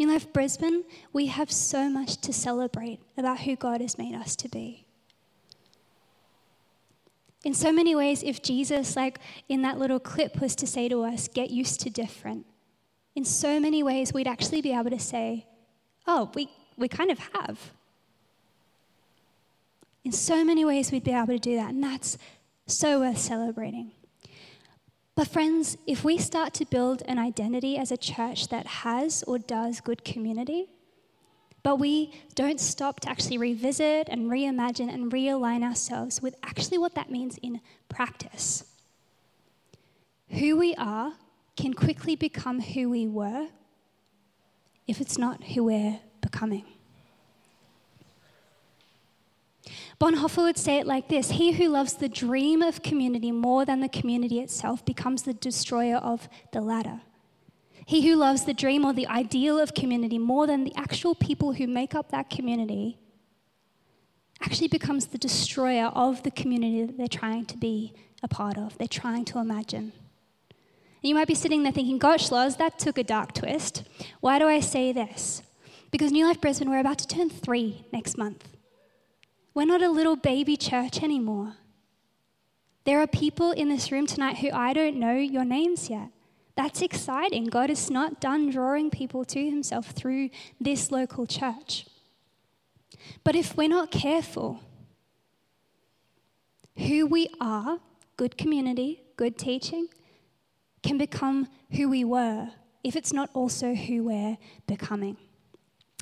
New 0.00 0.08
Life 0.08 0.32
Brisbane, 0.32 0.84
we 1.12 1.26
have 1.26 1.52
so 1.52 1.90
much 1.90 2.16
to 2.22 2.32
celebrate 2.32 3.00
about 3.18 3.40
who 3.40 3.54
God 3.54 3.82
has 3.82 3.98
made 3.98 4.14
us 4.14 4.34
to 4.36 4.48
be. 4.48 4.86
In 7.44 7.52
so 7.52 7.70
many 7.70 7.94
ways, 7.94 8.22
if 8.22 8.40
Jesus, 8.40 8.96
like 8.96 9.18
in 9.50 9.60
that 9.60 9.78
little 9.78 10.00
clip, 10.00 10.40
was 10.40 10.56
to 10.56 10.66
say 10.66 10.88
to 10.88 11.02
us, 11.04 11.28
get 11.28 11.50
used 11.50 11.80
to 11.80 11.90
different, 11.90 12.46
in 13.14 13.26
so 13.26 13.60
many 13.60 13.82
ways, 13.82 14.14
we'd 14.14 14.26
actually 14.26 14.62
be 14.62 14.72
able 14.72 14.88
to 14.88 14.98
say, 14.98 15.44
oh, 16.06 16.30
we, 16.34 16.48
we 16.78 16.88
kind 16.88 17.10
of 17.10 17.18
have. 17.34 17.72
In 20.02 20.12
so 20.12 20.42
many 20.46 20.64
ways, 20.64 20.90
we'd 20.90 21.04
be 21.04 21.12
able 21.12 21.26
to 21.26 21.38
do 21.38 21.56
that, 21.56 21.74
and 21.74 21.84
that's 21.84 22.16
so 22.66 23.00
worth 23.00 23.18
celebrating. 23.18 23.92
But, 25.20 25.28
friends, 25.28 25.76
if 25.86 26.02
we 26.02 26.16
start 26.16 26.54
to 26.54 26.64
build 26.64 27.02
an 27.04 27.18
identity 27.18 27.76
as 27.76 27.92
a 27.92 27.98
church 27.98 28.48
that 28.48 28.66
has 28.66 29.22
or 29.26 29.38
does 29.38 29.82
good 29.82 30.02
community, 30.02 30.70
but 31.62 31.78
we 31.78 32.14
don't 32.34 32.58
stop 32.58 33.00
to 33.00 33.10
actually 33.10 33.36
revisit 33.36 34.08
and 34.08 34.30
reimagine 34.30 34.88
and 34.88 35.12
realign 35.12 35.62
ourselves 35.62 36.22
with 36.22 36.36
actually 36.42 36.78
what 36.78 36.94
that 36.94 37.10
means 37.10 37.36
in 37.42 37.60
practice, 37.90 38.64
who 40.30 40.56
we 40.56 40.74
are 40.76 41.12
can 41.54 41.74
quickly 41.74 42.16
become 42.16 42.58
who 42.58 42.88
we 42.88 43.06
were 43.06 43.48
if 44.86 45.02
it's 45.02 45.18
not 45.18 45.44
who 45.44 45.64
we're 45.64 46.00
becoming. 46.22 46.64
Bonhoeffer 50.00 50.42
would 50.44 50.56
say 50.56 50.78
it 50.78 50.86
like 50.86 51.08
this 51.08 51.32
He 51.32 51.52
who 51.52 51.68
loves 51.68 51.94
the 51.94 52.08
dream 52.08 52.62
of 52.62 52.82
community 52.82 53.30
more 53.30 53.64
than 53.64 53.80
the 53.80 53.88
community 53.88 54.40
itself 54.40 54.84
becomes 54.84 55.22
the 55.22 55.34
destroyer 55.34 55.96
of 55.96 56.28
the 56.52 56.62
latter. 56.62 57.02
He 57.84 58.08
who 58.08 58.16
loves 58.16 58.44
the 58.44 58.54
dream 58.54 58.84
or 58.84 58.92
the 58.92 59.06
ideal 59.08 59.58
of 59.58 59.74
community 59.74 60.18
more 60.18 60.46
than 60.46 60.64
the 60.64 60.74
actual 60.76 61.14
people 61.14 61.52
who 61.52 61.66
make 61.66 61.94
up 61.94 62.10
that 62.10 62.30
community 62.30 62.98
actually 64.40 64.68
becomes 64.68 65.06
the 65.06 65.18
destroyer 65.18 65.86
of 65.86 66.22
the 66.22 66.30
community 66.30 66.86
that 66.86 66.96
they're 66.96 67.08
trying 67.08 67.44
to 67.46 67.58
be 67.58 67.92
a 68.22 68.28
part 68.28 68.56
of, 68.56 68.78
they're 68.78 68.88
trying 68.88 69.24
to 69.26 69.38
imagine. 69.38 69.92
And 71.02 71.08
you 71.08 71.14
might 71.14 71.28
be 71.28 71.34
sitting 71.34 71.62
there 71.62 71.72
thinking, 71.72 71.98
gosh, 71.98 72.30
Loz, 72.30 72.56
that 72.56 72.78
took 72.78 72.96
a 72.96 73.04
dark 73.04 73.34
twist. 73.34 73.82
Why 74.20 74.38
do 74.38 74.46
I 74.46 74.60
say 74.60 74.92
this? 74.92 75.42
Because 75.90 76.12
New 76.12 76.26
Life 76.26 76.40
Brisbane, 76.40 76.70
we're 76.70 76.78
about 76.78 76.98
to 76.98 77.06
turn 77.06 77.28
three 77.28 77.84
next 77.92 78.16
month. 78.16 78.48
We're 79.54 79.66
not 79.66 79.82
a 79.82 79.90
little 79.90 80.16
baby 80.16 80.56
church 80.56 81.02
anymore. 81.02 81.54
There 82.84 83.00
are 83.00 83.06
people 83.06 83.52
in 83.52 83.68
this 83.68 83.92
room 83.92 84.06
tonight 84.06 84.38
who 84.38 84.50
I 84.52 84.72
don't 84.72 84.96
know 84.96 85.14
your 85.14 85.44
names 85.44 85.90
yet. 85.90 86.10
That's 86.56 86.82
exciting. 86.82 87.46
God 87.46 87.70
is 87.70 87.90
not 87.90 88.20
done 88.20 88.50
drawing 88.50 88.90
people 88.90 89.24
to 89.26 89.50
himself 89.50 89.90
through 89.90 90.30
this 90.60 90.90
local 90.90 91.26
church. 91.26 91.86
But 93.24 93.34
if 93.34 93.56
we're 93.56 93.68
not 93.68 93.90
careful, 93.90 94.60
who 96.76 97.06
we 97.06 97.28
are, 97.40 97.78
good 98.16 98.36
community, 98.36 99.02
good 99.16 99.38
teaching, 99.38 99.88
can 100.82 100.98
become 100.98 101.48
who 101.72 101.88
we 101.88 102.04
were 102.04 102.50
if 102.82 102.96
it's 102.96 103.12
not 103.12 103.30
also 103.34 103.74
who 103.74 104.04
we're 104.04 104.38
becoming. 104.66 105.16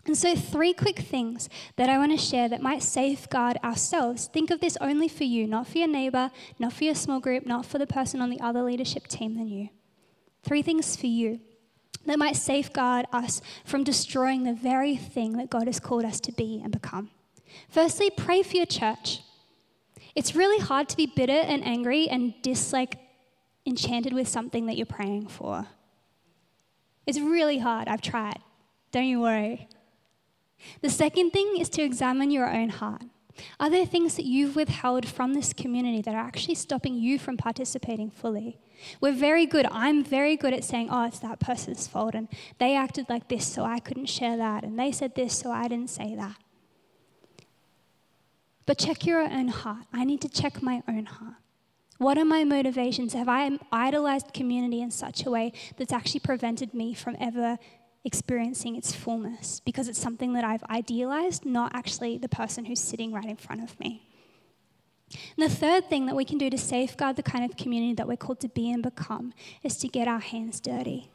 And 0.09 0.17
so, 0.17 0.35
three 0.35 0.73
quick 0.73 1.01
things 1.01 1.51
that 1.77 1.91
I 1.91 1.99
want 1.99 2.13
to 2.13 2.17
share 2.17 2.49
that 2.49 2.63
might 2.63 2.83
safeguard 2.83 3.59
ourselves. 3.63 4.27
Think 4.27 4.51
of 4.51 4.59
this 4.59 4.79
only 4.81 5.07
for 5.07 5.25
you, 5.25 5.47
not 5.47 5.67
for 5.67 5.77
your 5.77 5.87
neighbor, 5.87 6.31
not 6.59 6.73
for 6.73 6.85
your 6.85 6.95
small 6.95 7.21
group, 7.21 7.45
not 7.45 7.67
for 7.67 7.77
the 7.77 7.87
person 7.87 8.23
on 8.23 8.31
the 8.31 8.41
other 8.41 8.63
leadership 8.63 9.07
team 9.07 9.37
than 9.37 9.49
you. 9.49 9.69
Three 10.43 10.63
things 10.63 10.97
for 10.97 11.09
you 11.09 11.41
that 12.07 12.19
might 12.19 12.37
safeguard 12.37 13.05
us 13.13 13.43
from 13.67 13.85
destroying 13.85 14.45
the 14.45 14.55
very 14.55 14.97
thing 14.97 15.37
that 15.37 15.51
God 15.51 15.67
has 15.67 15.79
called 15.79 16.07
us 16.07 16.21
to 16.21 16.33
be 16.33 16.59
and 16.65 16.73
become. 16.73 17.11
Firstly, 17.69 18.09
pray 18.09 18.43
for 18.43 18.57
your 18.57 18.65
church. 18.65 19.21
It's 20.15 20.35
really 20.35 20.59
hard 20.59 20.89
to 20.89 20.97
be 20.97 21.05
bitter 21.05 21.33
and 21.33 21.63
angry 21.67 22.09
and 22.09 22.33
dislike 22.41 22.97
enchanted 23.67 24.15
with 24.15 24.27
something 24.27 24.65
that 24.67 24.79
you're 24.79 24.87
praying 24.87 25.29
for. 25.29 25.67
It's 27.07 27.21
really 27.21 27.59
hard. 27.59 27.89
I've 27.89 28.01
tried. 28.01 28.39
Don't 28.91 29.05
you 29.05 29.21
worry. 29.21 29.69
The 30.81 30.91
second 30.91 31.31
thing 31.31 31.57
is 31.59 31.69
to 31.71 31.83
examine 31.83 32.31
your 32.31 32.53
own 32.53 32.71
heart. 32.71 33.03
Are 33.61 33.71
there 33.71 33.87
things 33.87 34.17
that 34.17 34.25
you've 34.25 34.57
withheld 34.57 35.07
from 35.07 35.35
this 35.35 35.53
community 35.53 36.03
that 36.03 36.15
are 36.15 36.21
actually 36.21 36.57
stopping 36.57 36.95
you 36.95 37.19
from 37.19 37.37
participating 37.37 38.11
fully? 38.11 38.59
We're 39.01 39.13
very 39.13 39.47
good. 39.47 39.67
I'm 39.71 40.05
very 40.05 40.37
good 40.37 40.53
at 40.53 40.65
saying, 40.65 40.89
oh, 40.91 41.05
it's 41.07 41.21
that 41.21 41.41
person's 41.41 41.87
fault. 41.87 42.15
And 42.15 42.29
they 42.59 42.77
acted 42.77 43.07
like 43.09 43.29
this, 43.29 43.47
so 43.47 43.65
I 43.65 43.79
couldn't 43.79 44.07
share 44.07 44.37
that. 44.37 44.65
And 44.65 44.79
they 44.79 44.93
said 44.93 45.15
this, 45.15 45.39
so 45.39 45.51
I 45.51 45.69
didn't 45.69 45.91
say 45.91 46.15
that. 46.17 46.37
But 48.67 48.79
check 48.79 49.07
your 49.07 49.23
own 49.23 49.49
heart. 49.49 49.87
I 49.93 50.05
need 50.05 50.21
to 50.23 50.29
check 50.29 50.63
my 50.63 50.83
own 50.87 51.07
heart. 51.07 51.37
What 51.99 52.17
are 52.17 52.25
my 52.25 52.45
motivations? 52.45 53.13
Have 53.15 53.29
I 53.29 53.59
idolized 53.73 54.33
community 54.33 54.81
in 54.81 54.91
such 54.91 55.27
a 55.27 55.31
way 55.31 55.53
that's 55.77 55.93
actually 55.93 56.21
prevented 56.21 56.73
me 56.73 56.95
from 56.95 57.17
ever 57.19 57.59
experiencing 58.05 58.77
its 58.77 58.95
fullness 58.95 59.61
because 59.61 59.89
it's 59.89 59.99
something 59.99 60.33
that 60.35 60.45
I've 60.45 60.65
idealized, 60.65 61.45
not 61.45 61.75
actually 61.75 62.19
the 62.19 62.29
person 62.29 62.65
who's 62.65 62.81
sitting 62.81 63.13
right 63.13 63.25
in 63.25 63.37
front 63.37 63.63
of 63.63 63.79
me. 63.81 64.03
And 65.37 65.51
the 65.51 65.55
third 65.55 65.89
thing 65.89 66.07
that 66.07 66.17
we 66.17 66.25
can 66.25 66.39
do 66.39 66.51
to 66.51 66.59
safeguard 66.59 67.17
the 67.17 67.23
kind 67.23 67.45
of 67.45 67.57
community 67.57 67.95
that 67.95 68.07
we're 68.07 68.17
called 68.17 68.41
to 68.41 68.49
be 68.49 68.71
and 68.71 68.83
become 68.83 69.33
is 69.63 69.77
to 69.79 69.89
get 69.89 70.07
our 70.07 70.21
hands 70.21 70.61
dirty. 70.61 71.11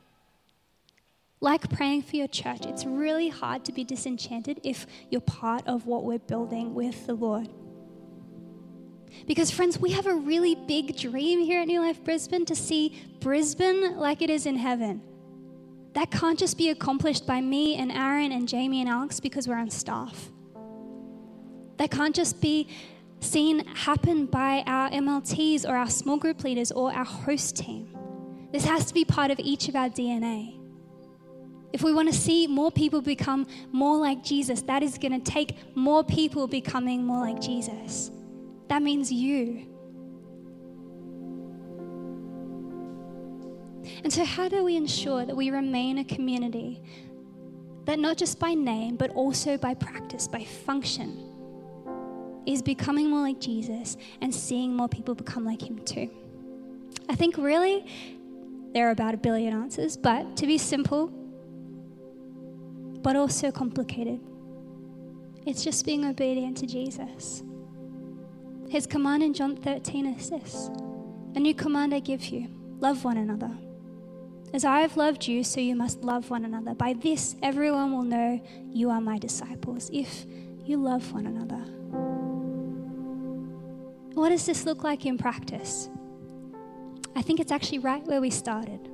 Like 1.39 1.69
praying 1.69 2.03
for 2.03 2.15
your 2.15 2.27
church, 2.27 2.65
it's 2.65 2.85
really 2.85 3.29
hard 3.29 3.65
to 3.65 3.73
be 3.73 3.83
disenchanted 3.83 4.61
if 4.63 4.87
you're 5.09 5.21
part 5.21 5.67
of 5.67 5.85
what 5.85 6.05
we're 6.05 6.19
building 6.19 6.73
with 6.73 7.05
the 7.05 7.13
Lord. 7.13 7.49
Because, 9.27 9.51
friends, 9.51 9.79
we 9.79 9.91
have 9.91 10.07
a 10.07 10.15
really 10.15 10.55
big 10.55 10.97
dream 10.97 11.41
here 11.41 11.61
at 11.61 11.67
New 11.67 11.81
Life 11.81 12.03
Brisbane 12.03 12.45
to 12.45 12.55
see 12.55 12.99
Brisbane 13.19 13.97
like 13.97 14.21
it 14.21 14.29
is 14.29 14.45
in 14.45 14.55
heaven. 14.55 15.01
That 15.93 16.09
can't 16.09 16.39
just 16.39 16.57
be 16.57 16.69
accomplished 16.69 17.27
by 17.27 17.39
me 17.41 17.75
and 17.75 17.91
Aaron 17.91 18.31
and 18.31 18.47
Jamie 18.47 18.81
and 18.81 18.89
Alex 18.89 19.19
because 19.19 19.47
we're 19.47 19.57
on 19.57 19.69
staff. 19.69 20.29
That 21.77 21.91
can't 21.91 22.15
just 22.15 22.41
be 22.41 22.67
seen 23.19 23.65
happen 23.67 24.25
by 24.25 24.63
our 24.65 24.89
MLTs 24.89 25.67
or 25.67 25.75
our 25.75 25.89
small 25.89 26.17
group 26.17 26.43
leaders 26.43 26.71
or 26.71 26.91
our 26.91 27.05
host 27.05 27.55
team. 27.57 27.95
This 28.51 28.65
has 28.65 28.85
to 28.85 28.93
be 28.93 29.05
part 29.05 29.31
of 29.31 29.39
each 29.39 29.69
of 29.69 29.75
our 29.75 29.89
DNA. 29.89 30.59
If 31.71 31.81
we 31.81 31.91
want 31.91 32.11
to 32.11 32.17
see 32.17 32.45
more 32.45 32.71
people 32.71 33.01
become 33.01 33.47
more 33.71 33.97
like 33.97 34.23
Jesus, 34.23 34.61
that 34.63 34.83
is 34.83 34.99
going 34.99 35.19
to 35.19 35.31
take 35.31 35.75
more 35.75 36.03
people 36.03 36.47
becoming 36.47 37.03
more 37.03 37.21
like 37.21 37.41
Jesus. 37.41 38.11
That 38.67 38.83
means 38.83 39.11
you. 39.11 39.72
And 44.03 44.11
so, 44.11 44.23
how 44.23 44.47
do 44.47 44.63
we 44.63 44.75
ensure 44.75 45.25
that 45.25 45.35
we 45.35 45.49
remain 45.49 45.97
a 45.99 46.03
community 46.03 46.81
that 47.85 47.99
not 47.99 48.17
just 48.17 48.39
by 48.39 48.53
name, 48.53 48.95
but 48.95 49.11
also 49.11 49.57
by 49.57 49.73
practice, 49.73 50.27
by 50.27 50.43
function, 50.43 51.29
is 52.45 52.61
becoming 52.61 53.09
more 53.09 53.21
like 53.21 53.39
Jesus 53.39 53.97
and 54.21 54.33
seeing 54.33 54.75
more 54.75 54.87
people 54.87 55.15
become 55.15 55.45
like 55.45 55.61
him 55.61 55.79
too? 55.79 56.09
I 57.09 57.15
think 57.15 57.37
really 57.37 57.85
there 58.73 58.87
are 58.87 58.91
about 58.91 59.13
a 59.13 59.17
billion 59.17 59.53
answers, 59.53 59.97
but 59.97 60.35
to 60.37 60.47
be 60.47 60.57
simple, 60.57 61.07
but 63.01 63.15
also 63.15 63.51
complicated, 63.51 64.19
it's 65.45 65.63
just 65.63 65.85
being 65.85 66.05
obedient 66.05 66.57
to 66.57 66.65
Jesus. 66.65 67.43
His 68.69 68.87
command 68.87 69.21
in 69.21 69.33
John 69.33 69.55
13 69.55 70.07
is 70.07 70.29
this 70.29 70.69
A 71.35 71.39
new 71.39 71.53
command 71.53 71.93
I 71.93 71.99
give 71.99 72.25
you 72.25 72.47
love 72.79 73.03
one 73.03 73.17
another. 73.17 73.51
As 74.53 74.63
I 74.63 74.81
have 74.81 74.97
loved 74.97 75.27
you, 75.27 75.43
so 75.43 75.59
you 75.59 75.75
must 75.75 76.03
love 76.03 76.29
one 76.29 76.45
another. 76.45 76.75
By 76.75 76.93
this, 76.93 77.35
everyone 77.41 77.91
will 77.91 78.03
know 78.03 78.39
you 78.71 78.91
are 78.91 79.01
my 79.01 79.17
disciples, 79.17 79.89
if 79.91 80.25
you 80.63 80.77
love 80.77 81.11
one 81.11 81.25
another. 81.25 81.65
What 84.13 84.29
does 84.29 84.45
this 84.45 84.63
look 84.65 84.83
like 84.83 85.07
in 85.07 85.17
practice? 85.17 85.89
I 87.15 87.23
think 87.23 87.39
it's 87.39 87.51
actually 87.51 87.79
right 87.79 88.03
where 88.03 88.21
we 88.21 88.29
started. 88.29 88.91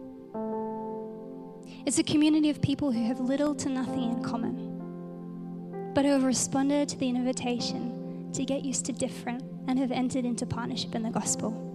It's 1.85 1.99
a 1.99 2.03
community 2.03 2.49
of 2.49 2.61
people 2.61 2.93
who 2.93 3.03
have 3.03 3.19
little 3.19 3.53
to 3.55 3.67
nothing 3.67 4.13
in 4.13 4.23
common, 4.23 5.91
but 5.93 6.05
who 6.05 6.11
have 6.11 6.23
responded 6.23 6.87
to 6.87 6.97
the 6.97 7.09
invitation 7.09 8.31
to 8.31 8.45
get 8.45 8.63
used 8.63 8.85
to 8.85 8.93
different 8.93 9.43
and 9.67 9.77
have 9.77 9.91
entered 9.91 10.23
into 10.23 10.45
partnership 10.45 10.95
in 10.95 11.03
the 11.03 11.09
gospel. 11.09 11.68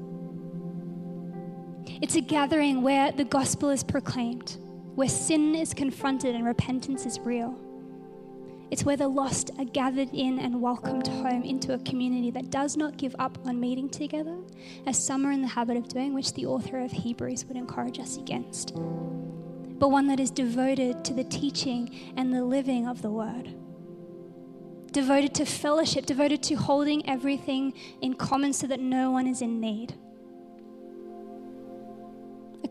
It's 2.01 2.17
a 2.17 2.21
gathering 2.21 2.83
where 2.83 3.13
the 3.13 3.25
gospel 3.25 3.71
is 3.71 3.85
proclaimed, 3.85 4.57
where 4.95 5.09
sin 5.09 5.55
is 5.55 5.73
confronted 5.73 6.35
and 6.35 6.45
repentance 6.45 7.07
is 7.07 7.21
real. 7.21 7.57
It's 8.71 8.85
where 8.85 8.97
the 8.97 9.07
lost 9.07 9.53
are 9.59 9.65
gathered 9.65 10.09
in 10.13 10.41
and 10.41 10.61
welcomed 10.61 11.07
home 11.07 11.43
into 11.43 11.73
a 11.75 11.79
community 11.79 12.33
that 12.33 12.51
does 12.51 12.77
not 12.77 12.97
give 12.97 13.15
up 13.19 13.39
on 13.47 13.61
meeting 13.61 13.89
together, 13.89 14.37
as 14.87 15.03
some 15.03 15.25
are 15.25 15.31
in 15.31 15.43
the 15.43 15.49
habit 15.49 15.77
of 15.77 15.87
doing, 15.89 16.15
which 16.15 16.33
the 16.33 16.47
author 16.47 16.81
of 16.81 16.91
Hebrews 16.91 17.45
would 17.45 17.57
encourage 17.57 18.01
us 18.01 18.17
against, 18.17 18.75
but 18.75 19.91
one 19.91 20.09
that 20.09 20.19
is 20.19 20.33
devoted 20.33 21.05
to 21.05 21.15
the 21.15 21.25
teaching 21.25 22.13
and 22.17 22.33
the 22.33 22.43
living 22.45 22.89
of 22.89 23.03
the 23.03 23.11
word 23.11 23.55
devoted 24.95 25.35
to 25.35 25.45
fellowship, 25.45 26.07
devoted 26.07 26.41
to 26.41 26.55
holding 26.55 27.07
everything 27.09 27.75
in 28.01 28.15
common 28.15 28.53
so 28.53 28.65
that 28.69 28.79
no 28.79 29.11
one 29.11 29.27
is 29.27 29.43
in 29.43 29.61
need. 29.61 29.93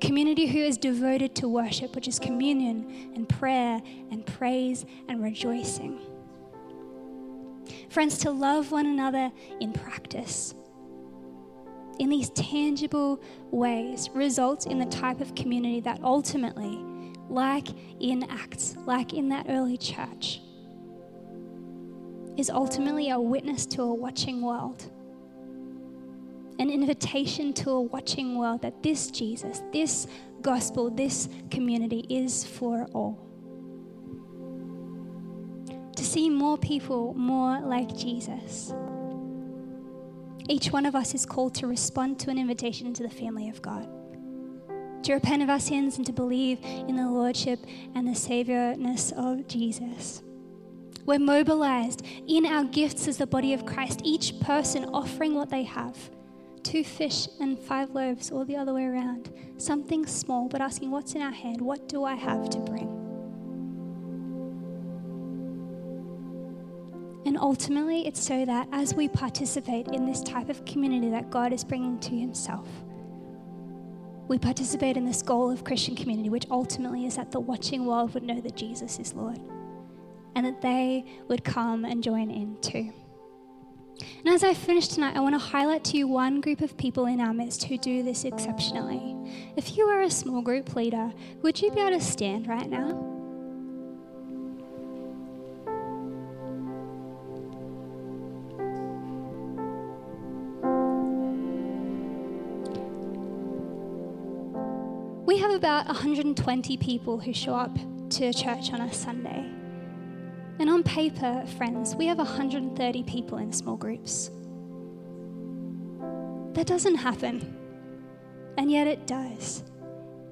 Community 0.04 0.48
who 0.48 0.60
is 0.60 0.78
devoted 0.78 1.34
to 1.36 1.48
worship, 1.48 1.96
which 1.96 2.10
is 2.10 2.20
communion 2.20 3.12
and 3.16 3.28
prayer 3.30 3.82
and 4.12 4.26
praise 4.26 4.86
and 5.08 5.24
rejoicing. 5.24 5.98
Friends, 7.90 8.18
to 8.18 8.32
love 8.32 8.74
one 8.74 8.86
another 8.86 9.32
in 9.62 9.72
practice, 9.72 10.54
in 12.00 12.10
these 12.10 12.30
tangible 12.32 13.22
ways, 13.50 14.10
results 14.14 14.66
in 14.66 14.78
the 14.78 14.86
type 14.88 15.22
of 15.22 15.36
community 15.36 15.80
that 15.80 16.04
ultimately, 16.04 16.84
like 17.30 17.70
in 18.02 18.30
Acts, 18.30 18.76
like 18.86 19.14
in 19.14 19.30
that 19.30 19.46
early 19.48 19.78
church, 19.78 20.42
is 22.36 22.50
ultimately 22.50 23.10
a 23.10 23.18
witness 23.18 23.66
to 23.68 23.84
a 23.84 23.94
watching 23.94 24.42
world. 24.42 24.92
An 26.60 26.70
invitation 26.70 27.54
to 27.54 27.72
a 27.72 27.82
watching 27.82 28.38
world 28.38 28.62
that 28.62 28.84
this 28.84 29.10
Jesus, 29.10 29.64
this 29.72 30.08
gospel, 30.42 30.90
this 30.90 31.30
community 31.50 32.06
is 32.10 32.44
for 32.44 32.86
all. 32.94 33.20
To 35.96 36.04
see 36.04 36.30
more 36.30 36.58
people 36.58 37.14
more 37.16 37.60
like 37.62 37.96
Jesus. 37.96 38.74
Each 40.50 40.72
one 40.72 40.86
of 40.86 40.96
us 40.96 41.16
is 41.16 41.26
called 41.26 41.56
to 41.56 41.68
respond 41.68 42.20
to 42.20 42.30
an 42.30 42.38
invitation 42.38 42.86
into 42.86 43.02
the 43.02 43.10
family 43.10 43.50
of 43.50 43.62
God, 43.62 43.88
to 45.04 45.14
repent 45.14 45.42
of 45.42 45.50
our 45.50 45.60
sins 45.60 45.98
and 45.98 46.06
to 46.06 46.12
believe 46.12 46.60
in 46.64 46.98
the 46.98 47.10
Lordship 47.10 47.60
and 47.96 48.08
the 48.08 48.12
Saviorness 48.12 49.14
of 49.14 49.48
Jesus. 49.48 50.22
We're 51.06 51.20
mobilized 51.20 52.06
in 52.28 52.46
our 52.46 52.66
gifts 52.66 53.08
as 53.08 53.18
the 53.18 53.28
body 53.28 53.54
of 53.54 53.66
Christ, 53.66 54.02
each 54.04 54.40
person 54.40 54.86
offering 54.86 55.34
what 55.36 55.50
they 55.50 55.64
have 55.64 55.98
two 56.64 56.84
fish 56.84 57.28
and 57.40 57.60
five 57.60 57.92
loaves, 57.92 58.32
or 58.32 58.46
the 58.46 58.56
other 58.56 58.74
way 58.74 58.86
around. 58.86 59.32
Something 59.58 60.06
small, 60.06 60.48
but 60.48 60.62
asking, 60.62 60.92
What's 60.92 61.14
in 61.14 61.22
our 61.22 61.32
hand? 61.32 61.62
What 61.62 61.88
do 61.88 62.04
I 62.04 62.16
have 62.16 62.50
to 62.52 62.60
bring? 62.60 62.90
And 67.26 67.38
ultimately, 67.38 68.06
it's 68.06 68.22
so 68.22 68.46
that 68.46 68.68
as 68.72 68.94
we 68.94 69.08
participate 69.08 69.88
in 69.88 70.06
this 70.06 70.22
type 70.22 70.50
of 70.50 70.66
community 70.66 71.10
that 71.12 71.30
God 71.30 71.54
is 71.54 71.64
bringing 71.64 72.00
to 72.00 72.18
Himself, 72.18 72.68
we 74.28 74.38
participate 74.38 74.98
in 74.98 75.06
this 75.06 75.22
goal 75.22 75.52
of 75.52 75.64
Christian 75.64 75.96
community, 75.96 76.30
which 76.30 76.46
ultimately 76.50 77.06
is 77.06 77.16
that 77.16 77.32
the 77.32 77.40
watching 77.40 77.86
world 77.86 78.14
would 78.14 78.24
know 78.24 78.40
that 78.42 78.56
Jesus 78.56 79.00
is 79.00 79.14
Lord 79.14 79.40
and 80.36 80.46
that 80.46 80.62
they 80.62 81.06
would 81.28 81.44
come 81.44 81.86
and 81.86 82.04
join 82.04 82.32
in 82.32 82.58
too. 82.62 82.92
And 84.00 84.34
as 84.34 84.44
I 84.44 84.54
finish 84.54 84.88
tonight, 84.88 85.16
I 85.16 85.20
want 85.20 85.36
to 85.36 85.40
highlight 85.40 85.84
to 85.86 85.98
you 85.98 86.08
one 86.08 86.42
group 86.42 86.62
of 86.62 86.78
people 86.78 87.06
in 87.06 87.20
our 87.20 87.34
midst 87.34 87.66
who 87.66 87.78
do 87.78 88.04
this 88.04 88.26
exceptionally. 88.26 89.16
If 89.56 89.78
you 89.78 89.86
are 89.86 90.02
a 90.02 90.10
small 90.10 90.42
group 90.42 90.76
leader, 90.76 91.12
would 91.42 91.62
you 91.62 91.72
be 91.72 91.82
able 91.82 91.92
to 91.92 92.02
stand 92.02 92.48
right 92.48 92.70
now? 92.70 93.10
We 105.26 105.38
have 105.40 105.52
about 105.52 105.88
120 105.88 106.78
people 106.78 107.20
who 107.20 107.34
show 107.34 107.56
up 107.56 107.76
to 108.12 108.34
church 108.34 108.72
on 108.72 108.82
a 108.82 108.94
Sunday. 108.94 109.63
And 110.60 110.70
on 110.70 110.84
paper, 110.84 111.46
friends, 111.58 111.96
we 111.96 112.06
have 112.08 112.18
130 112.18 113.04
people 113.04 113.38
in 113.40 113.52
small 113.52 113.76
groups. 113.76 114.30
That 116.54 116.68
doesn't 116.68 116.96
happen. 116.96 117.58
And 118.58 118.72
yet 118.72 118.88
it 118.88 119.08
does. 119.08 119.64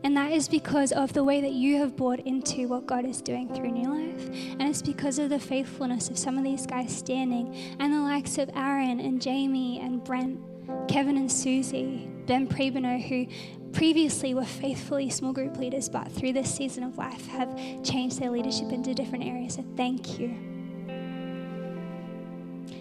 And 0.03 0.17
that 0.17 0.31
is 0.31 0.47
because 0.47 0.91
of 0.91 1.13
the 1.13 1.23
way 1.23 1.41
that 1.41 1.51
you 1.51 1.77
have 1.77 1.95
bought 1.95 2.19
into 2.21 2.67
what 2.67 2.87
God 2.87 3.05
is 3.05 3.21
doing 3.21 3.53
through 3.53 3.71
New 3.71 3.89
Life. 3.89 4.29
And 4.59 4.63
it's 4.63 4.81
because 4.81 5.19
of 5.19 5.29
the 5.29 5.39
faithfulness 5.39 6.09
of 6.09 6.17
some 6.17 6.37
of 6.37 6.43
these 6.43 6.65
guys 6.65 6.95
standing 6.95 7.55
and 7.79 7.93
the 7.93 8.01
likes 8.01 8.37
of 8.37 8.49
Aaron 8.55 8.99
and 8.99 9.21
Jamie 9.21 9.79
and 9.79 10.03
Brent, 10.03 10.39
Kevin 10.87 11.17
and 11.17 11.31
Susie, 11.31 12.09
Ben 12.25 12.47
Prebino, 12.47 12.99
who 13.01 13.27
previously 13.73 14.33
were 14.33 14.45
faithfully 14.45 15.09
small 15.09 15.33
group 15.33 15.57
leaders, 15.57 15.89
but 15.89 16.11
through 16.11 16.33
this 16.33 16.53
season 16.53 16.83
of 16.83 16.97
life 16.97 17.27
have 17.27 17.55
changed 17.83 18.19
their 18.19 18.29
leadership 18.29 18.71
into 18.71 18.93
different 18.93 19.23
areas. 19.23 19.55
So 19.55 19.65
thank 19.75 20.19
you. 20.19 20.51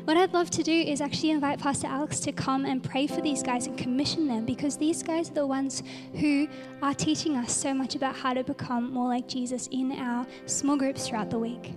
What 0.05 0.17
I'd 0.17 0.33
love 0.33 0.51
to 0.51 0.63
do 0.63 0.73
is 0.73 1.01
actually 1.01 1.31
invite 1.31 1.61
Pastor 1.61 1.87
Alex 1.87 2.21
to 2.21 2.33
come 2.33 2.65
and 2.65 2.83
pray 2.83 3.07
for 3.07 3.21
these 3.21 3.43
guys 3.43 3.67
and 3.67 3.79
commission 3.79 4.27
them 4.27 4.45
because 4.45 4.77
these 4.77 5.03
guys 5.03 5.31
are 5.31 5.35
the 5.35 5.47
ones 5.47 5.83
who 6.15 6.49
are 6.83 6.95
teaching 6.95 7.37
us 7.37 7.55
so 7.55 7.73
much 7.73 7.95
about 7.95 8.17
how 8.17 8.35
to 8.35 8.43
become 8.43 8.93
more 8.93 9.09
like 9.09 9.29
Jesus 9.29 9.69
in 9.71 9.93
our 9.93 10.27
small 10.47 10.77
groups 10.77 11.07
throughout 11.07 11.31
the 11.31 11.39
week. 11.39 11.75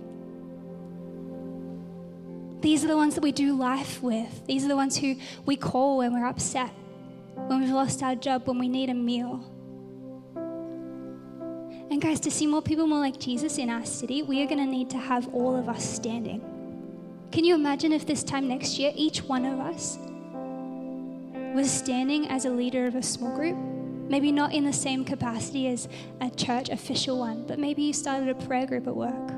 These 2.60 2.82
are 2.82 2.88
the 2.88 2.96
ones 2.96 3.14
that 3.14 3.22
we 3.22 3.30
do 3.30 3.54
life 3.54 4.02
with. 4.02 4.46
These 4.46 4.64
are 4.64 4.68
the 4.68 4.76
ones 4.76 4.96
who 4.96 5.16
we 5.44 5.54
call 5.54 5.98
when 5.98 6.12
we're 6.14 6.26
upset 6.26 6.72
when 7.46 7.60
we've 7.60 7.70
lost 7.70 8.02
our 8.02 8.14
job, 8.14 8.46
when 8.46 8.58
we 8.58 8.68
need 8.68 8.90
a 8.90 8.94
meal. 8.94 9.44
And 11.90 12.00
guys, 12.00 12.20
to 12.20 12.30
see 12.30 12.46
more 12.46 12.62
people 12.62 12.86
more 12.86 13.00
like 13.00 13.18
Jesus 13.20 13.58
in 13.58 13.70
our 13.70 13.84
city, 13.84 14.22
we 14.22 14.42
are 14.42 14.46
going 14.46 14.58
to 14.58 14.66
need 14.66 14.90
to 14.90 14.98
have 14.98 15.32
all 15.34 15.54
of 15.56 15.68
us 15.68 15.84
standing. 15.84 16.40
Can 17.30 17.44
you 17.44 17.54
imagine 17.54 17.92
if 17.92 18.06
this 18.06 18.22
time 18.24 18.48
next 18.48 18.78
year, 18.78 18.92
each 18.94 19.22
one 19.22 19.44
of 19.44 19.60
us 19.60 19.98
was 21.54 21.70
standing 21.70 22.28
as 22.28 22.44
a 22.44 22.50
leader 22.50 22.86
of 22.86 22.96
a 22.96 23.02
small 23.02 23.34
group. 23.34 23.56
Maybe 24.08 24.32
not 24.32 24.52
in 24.52 24.64
the 24.64 24.72
same 24.72 25.04
capacity 25.04 25.68
as 25.68 25.88
a 26.20 26.28
church 26.30 26.68
official 26.68 27.18
one, 27.18 27.46
but 27.46 27.58
maybe 27.58 27.82
you 27.82 27.92
started 27.92 28.28
a 28.28 28.34
prayer 28.34 28.66
group 28.66 28.86
at 28.86 28.94
work. 28.94 29.32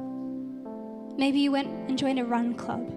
Maybe 1.18 1.40
you 1.40 1.52
went 1.52 1.68
and 1.88 1.98
joined 1.98 2.18
a 2.18 2.24
run 2.24 2.54
club. 2.54 2.90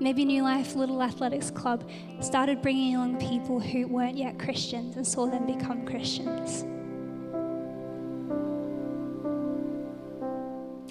Maybe 0.00 0.24
New 0.24 0.44
Life 0.44 0.76
Little 0.76 1.02
Athletics 1.02 1.50
Club 1.50 1.88
started 2.20 2.62
bringing 2.62 2.94
along 2.94 3.18
people 3.18 3.58
who 3.58 3.88
weren't 3.88 4.16
yet 4.16 4.38
Christians 4.38 4.96
and 4.96 5.04
saw 5.04 5.26
them 5.26 5.44
become 5.44 5.84
Christians. 5.84 6.64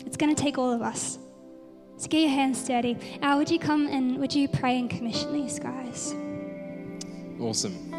It's 0.06 0.18
going 0.18 0.36
to 0.36 0.42
take 0.42 0.58
all 0.58 0.74
of 0.74 0.82
us. 0.82 1.20
So 1.96 2.08
get 2.10 2.20
your 2.20 2.30
hands 2.32 2.68
dirty. 2.68 2.98
Al, 3.22 3.38
would 3.38 3.50
you 3.50 3.60
come 3.60 3.88
and 3.88 4.18
would 4.20 4.36
you 4.36 4.50
pray 4.50 4.78
and 4.78 4.90
commission 4.90 5.32
these 5.32 5.58
guys? 5.58 6.14
Awesome. 7.40 7.92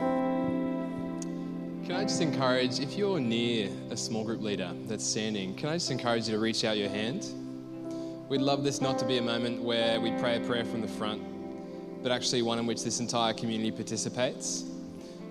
Can 1.85 1.93
I 1.93 2.03
just 2.03 2.21
encourage, 2.21 2.81
if 2.81 2.99
you're 2.99 3.19
near 3.19 3.71
a 3.91 3.97
small 3.97 4.25
group 4.25 4.43
leader 4.43 4.71
that's 4.87 5.05
standing, 5.05 5.55
can 5.55 5.71
I 5.71 5.77
just 5.77 5.91
encourage 5.91 6.29
you 6.29 6.35
to 6.35 6.39
reach 6.39 6.65
out 6.65 6.77
your 6.77 6.91
hand? 6.91 7.27
We'd 8.29 8.43
love 8.43 8.63
this 8.63 8.83
not 8.83 8.99
to 8.99 9.07
be 9.07 9.17
a 9.17 9.23
moment 9.23 9.63
where 9.63 9.99
we 9.99 10.11
pray 10.13 10.37
a 10.37 10.41
prayer 10.41 10.67
from 10.67 10.83
the 10.83 10.89
front, 10.89 11.23
but 12.03 12.13
actually 12.13 12.43
one 12.43 12.59
in 12.59 12.67
which 12.67 12.85
this 12.85 13.01
entire 13.01 13.33
community 13.33 13.71
participates. 13.71 14.65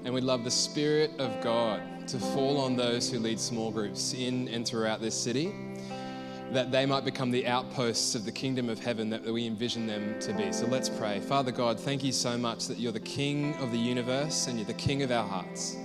And 0.04 0.12
we'd 0.12 0.24
love 0.24 0.43
the 0.43 0.50
Spirit 0.50 1.12
of 1.20 1.39
God 1.43 2.08
to 2.08 2.18
fall 2.18 2.58
on 2.60 2.76
those 2.76 3.08
who 3.08 3.20
lead 3.20 3.39
small 3.39 3.70
groups 3.70 4.16
in 4.16 4.48
and 4.48 4.68
throughout 4.68 5.00
this 5.00 5.14
city, 5.14 5.54
that 6.52 6.72
they 6.72 6.88
might 6.88 7.06
become 7.06 7.30
the 7.30 7.45
outposts 7.45 8.16
of 8.16 8.26
the 8.26 8.32
kingdom 8.32 8.68
of 8.68 8.80
heaven 8.80 9.12
that 9.12 9.24
we 9.24 9.45
envision 9.45 9.86
them 9.86 10.20
to 10.20 10.34
be. 10.34 10.52
So 10.52 10.66
let's 10.66 10.89
pray. 10.89 11.20
Father 11.20 11.52
God, 11.52 11.80
thank 11.80 12.04
you 12.04 12.12
so 12.12 12.36
much 12.36 12.66
that 12.66 12.80
you're 12.80 12.91
the 12.91 13.00
King 13.00 13.54
of 13.58 13.72
the 13.72 13.78
universe 13.78 14.48
and 14.48 14.58
you're 14.58 14.66
the 14.66 14.74
King 14.74 15.04
of 15.04 15.12
our 15.12 15.28
hearts 15.28 15.78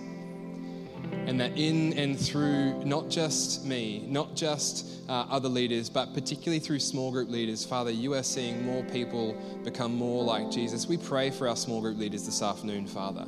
and 1.32 1.40
that 1.40 1.56
in 1.56 1.94
and 1.94 2.20
through 2.20 2.84
not 2.84 3.08
just 3.08 3.64
me, 3.64 4.04
not 4.06 4.36
just 4.36 5.00
uh, 5.08 5.24
other 5.30 5.48
leaders, 5.48 5.88
but 5.88 6.12
particularly 6.12 6.58
through 6.58 6.78
small 6.78 7.10
group 7.10 7.30
leaders, 7.30 7.64
Father, 7.64 7.90
you 7.90 8.12
are 8.12 8.22
seeing 8.22 8.62
more 8.66 8.84
people 8.84 9.34
become 9.64 9.96
more 9.96 10.22
like 10.22 10.50
Jesus. 10.50 10.86
We 10.86 10.98
pray 10.98 11.30
for 11.30 11.48
our 11.48 11.56
small 11.56 11.80
group 11.80 11.96
leaders 11.96 12.26
this 12.26 12.42
afternoon, 12.42 12.86
Father. 12.86 13.26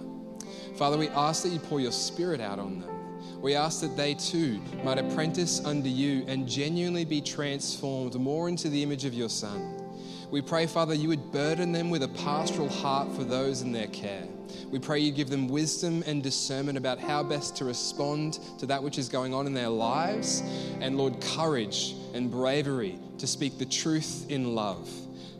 Father, 0.76 0.98
we 0.98 1.09
ask 1.09 1.44
that 1.44 1.48
you 1.48 1.59
pour 1.59 1.80
your 1.80 1.92
spirit 1.92 2.42
out 2.42 2.59
on 2.59 2.78
them. 2.80 3.40
We 3.40 3.55
ask 3.55 3.80
that 3.80 3.96
they 3.96 4.12
too 4.12 4.61
might 4.84 4.98
apprentice 4.98 5.64
under 5.64 5.88
you 5.88 6.26
and 6.28 6.46
genuinely 6.46 7.07
be 7.07 7.22
transformed 7.22 8.16
more 8.16 8.50
into 8.50 8.68
the 8.68 8.82
image 8.82 9.07
of 9.07 9.14
your 9.14 9.30
Son. 9.30 9.84
We 10.31 10.41
pray, 10.43 10.66
Father, 10.66 10.95
you 10.95 11.09
would 11.09 11.33
burden 11.33 11.72
them 11.72 11.91
with 11.91 12.03
a 12.03 12.09
pastoral 12.09 12.68
heart 12.68 13.12
for 13.14 13.25
those 13.25 13.62
in 13.62 13.72
their 13.72 13.87
care. 13.89 14.27
We 14.70 14.79
pray 14.79 14.99
you 14.99 15.12
give 15.12 15.31
them 15.31 15.49
wisdom 15.49 16.03
and 16.07 16.22
discernment 16.22 16.79
about 16.79 16.99
how 16.99 17.22
best 17.22 17.57
to 17.57 17.64
respond 17.64 18.41
to 18.59 18.66
that 18.66 18.83
which 18.83 18.99
is 18.99 19.09
going 19.09 19.35
on 19.35 19.47
in 19.47 19.55
their 19.55 19.68
lives. 19.68 20.43
And 20.81 20.97
Lord, 20.97 21.20
courage 21.20 21.95
and 22.14 22.31
bravery 22.31 22.99
to 23.18 23.27
speak 23.27 23.59
the 23.59 23.66
truth 23.66 24.27
in 24.29 24.55
love. 24.55 24.89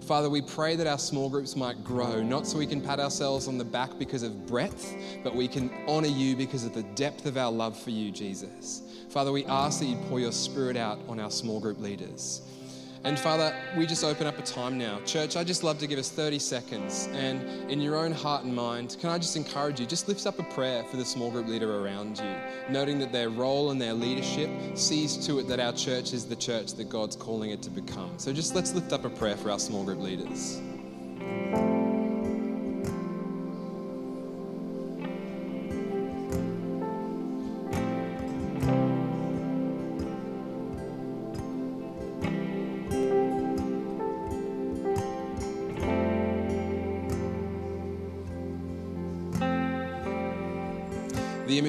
Father, 0.07 0.29
we 0.29 0.43
pray 0.43 0.77
that 0.77 0.87
our 0.87 0.99
small 0.99 1.31
groups 1.31 1.57
might 1.57 1.83
grow, 1.83 2.23
not 2.23 2.47
so 2.47 2.59
we 2.59 2.67
can 2.67 2.83
pat 2.83 3.01
ourselves 3.01 3.49
on 3.49 3.57
the 3.57 3.65
back 3.65 3.99
because 3.99 4.23
of 4.23 4.47
breadth, 4.47 4.95
but 5.23 5.35
we 5.35 5.49
can 5.49 5.71
honor 5.89 6.09
you 6.09 6.37
because 6.37 6.65
of 6.65 6.75
the 6.75 6.83
depth 6.83 7.25
of 7.25 7.39
our 7.39 7.51
love 7.51 7.79
for 7.81 7.89
you, 7.89 8.11
Jesus. 8.11 8.83
Father, 9.09 9.33
we 9.33 9.47
ask 9.47 9.81
that 9.81 9.87
you 9.87 9.97
pour 10.09 10.21
your 10.21 10.33
spirit 10.33 10.77
out 10.77 10.99
on 11.09 11.19
our 11.19 11.31
small 11.31 11.59
group 11.59 11.81
leaders. 11.81 12.43
And 13.05 13.19
Father, 13.19 13.55
we 13.77 13.85
just 13.87 14.03
open 14.03 14.27
up 14.27 14.39
a 14.39 14.43
time 14.43 14.79
now. 14.79 14.99
Church, 15.05 15.37
I 15.37 15.45
just 15.45 15.63
love 15.63 15.79
to 15.81 15.87
give 15.87 15.99
us 15.99 16.11
30 16.11 16.39
seconds. 16.39 17.07
And 17.13 17.71
in 17.71 17.79
your 17.79 17.97
own 17.97 18.13
heart 18.13 18.45
and 18.45 18.55
mind, 18.55 18.97
can 18.99 19.11
I 19.11 19.19
just 19.19 19.37
encourage 19.37 19.79
you, 19.79 19.85
just 19.85 20.09
lift 20.09 20.27
up 20.27 20.39
a 20.39 20.43
prayer 20.43 20.83
for 20.85 20.97
the 20.97 21.05
small 21.05 21.31
group 21.31 21.47
leader 21.47 21.85
around 21.85 22.19
you, 22.19 22.35
noting 22.71 22.99
that 23.01 23.13
their 23.13 23.29
role 23.29 23.73
and 23.73 23.81
their 23.81 23.93
leadership 23.93 24.49
sees 24.75 25.19
to 25.27 25.39
it 25.39 25.49
that 25.49 25.61
our 25.61 25.75
church 25.75 26.15
is 26.15 26.25
the 26.25 26.37
church 26.37 26.73
that 26.75 26.89
God's 26.89 27.15
calling 27.15 27.51
it 27.51 27.61
to 27.63 27.71
become. 27.71 28.11
So 28.17 28.33
just 28.33 28.55
let's 28.55 28.73
lift 28.73 28.91
up 28.95 29.05
a 29.05 29.11
prayer 29.11 29.37
for 29.37 29.51
our 29.51 29.59
small 29.59 29.85
group 29.85 30.01
leaders. 30.01 30.63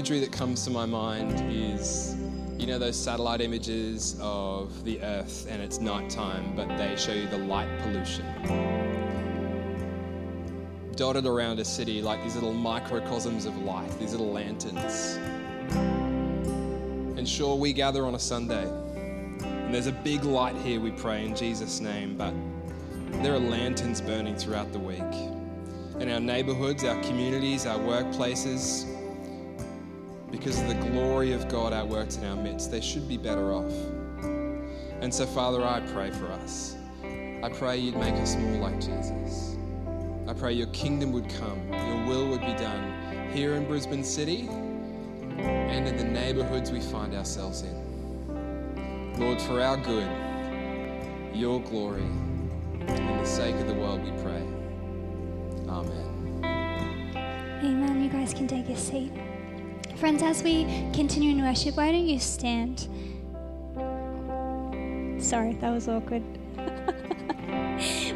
Imagery 0.06 0.20
that 0.20 0.32
comes 0.32 0.64
to 0.64 0.70
my 0.70 0.86
mind 0.86 1.52
is 1.52 2.16
you 2.60 2.68
know 2.68 2.78
those 2.78 2.96
satellite 2.96 3.42
images 3.42 4.16
of 4.22 4.84
the 4.84 5.02
earth 5.02 5.48
and 5.50 5.64
it's 5.64 5.80
nighttime 5.80 6.56
but 6.56 6.68
they 6.78 6.96
show 6.96 7.12
you 7.12 7.26
the 7.30 7.40
light 7.40 7.68
pollution. 7.80 8.24
Dotted 10.96 11.26
around 11.26 11.58
a 11.58 11.66
city 11.66 12.04
like 12.04 12.22
these 12.22 12.36
little 12.36 12.54
microcosms 12.54 13.48
of 13.48 13.58
light 13.64 13.90
these 13.98 14.12
little 14.12 14.32
lanterns. 14.32 15.18
And 17.18 17.28
sure 17.28 17.56
we 17.56 17.74
gather 17.74 18.06
on 18.06 18.14
a 18.14 18.20
sunday 18.20 18.68
and 18.68 19.74
there's 19.74 19.88
a 19.88 19.92
big 20.04 20.24
light 20.24 20.56
here 20.58 20.80
we 20.80 20.92
pray 20.92 21.26
in 21.26 21.36
jesus 21.36 21.80
name 21.80 22.16
but 22.16 22.36
there 23.24 23.34
are 23.34 23.40
lanterns 23.40 24.02
burning 24.02 24.36
throughout 24.36 24.72
the 24.72 24.78
week. 24.78 25.00
In 26.00 26.12
our 26.12 26.20
neighborhoods 26.20 26.84
our 26.84 27.02
communities 27.02 27.66
our 27.66 27.80
workplaces 27.80 28.95
because 30.36 30.60
of 30.60 30.68
the 30.68 30.90
glory 30.90 31.32
of 31.32 31.48
God 31.48 31.72
outworked 31.72 32.18
in 32.18 32.26
our 32.26 32.36
midst, 32.36 32.70
they 32.70 32.82
should 32.82 33.08
be 33.08 33.16
better 33.16 33.54
off. 33.54 33.72
And 35.02 35.14
so, 35.14 35.26
Father, 35.26 35.64
I 35.64 35.80
pray 35.94 36.12
for 36.12 36.30
us. 36.30 36.76
I 37.42 37.50
pray 37.54 37.78
you'd 37.78 37.96
make 37.96 38.16
us 38.16 38.36
more 38.36 38.58
like 38.58 38.76
Jesus. 38.82 39.56
I 40.28 40.34
pray 40.34 40.52
your 40.52 40.68
kingdom 40.68 41.14
would 41.14 41.30
come, 41.30 41.72
your 41.72 42.06
will 42.06 42.28
would 42.30 42.42
be 42.42 42.54
done 42.54 43.32
here 43.32 43.54
in 43.54 43.66
Brisbane 43.66 44.04
City 44.04 44.50
and 45.38 45.88
in 45.88 45.96
the 45.96 46.04
neighborhoods 46.04 46.70
we 46.70 46.82
find 46.82 47.16
ourselves 47.16 47.62
in. 47.62 49.16
Lord, 49.18 49.42
for 49.42 49.62
our 49.62 49.78
good, 49.78 50.10
your 51.34 51.62
glory, 51.62 52.02
and 52.02 53.20
the 53.20 53.26
sake 53.26 53.56
of 53.56 53.68
the 53.68 53.74
world, 53.74 54.04
we 54.04 54.12
pray. 54.22 54.44
Amen. 55.70 56.42
Amen. 57.64 58.04
You 58.04 58.10
guys 58.10 58.34
can 58.34 58.48
take 58.48 58.68
a 58.68 58.76
seat. 58.76 59.12
Friends, 60.06 60.22
as 60.22 60.44
we 60.44 60.66
continue 60.94 61.32
in 61.32 61.42
worship, 61.42 61.78
why 61.78 61.92
don't 61.92 62.06
you 62.06 62.20
stand? 62.20 62.82
Sorry, 65.20 65.54
that 65.54 65.72
was 65.72 65.90
awkward. 65.90 66.22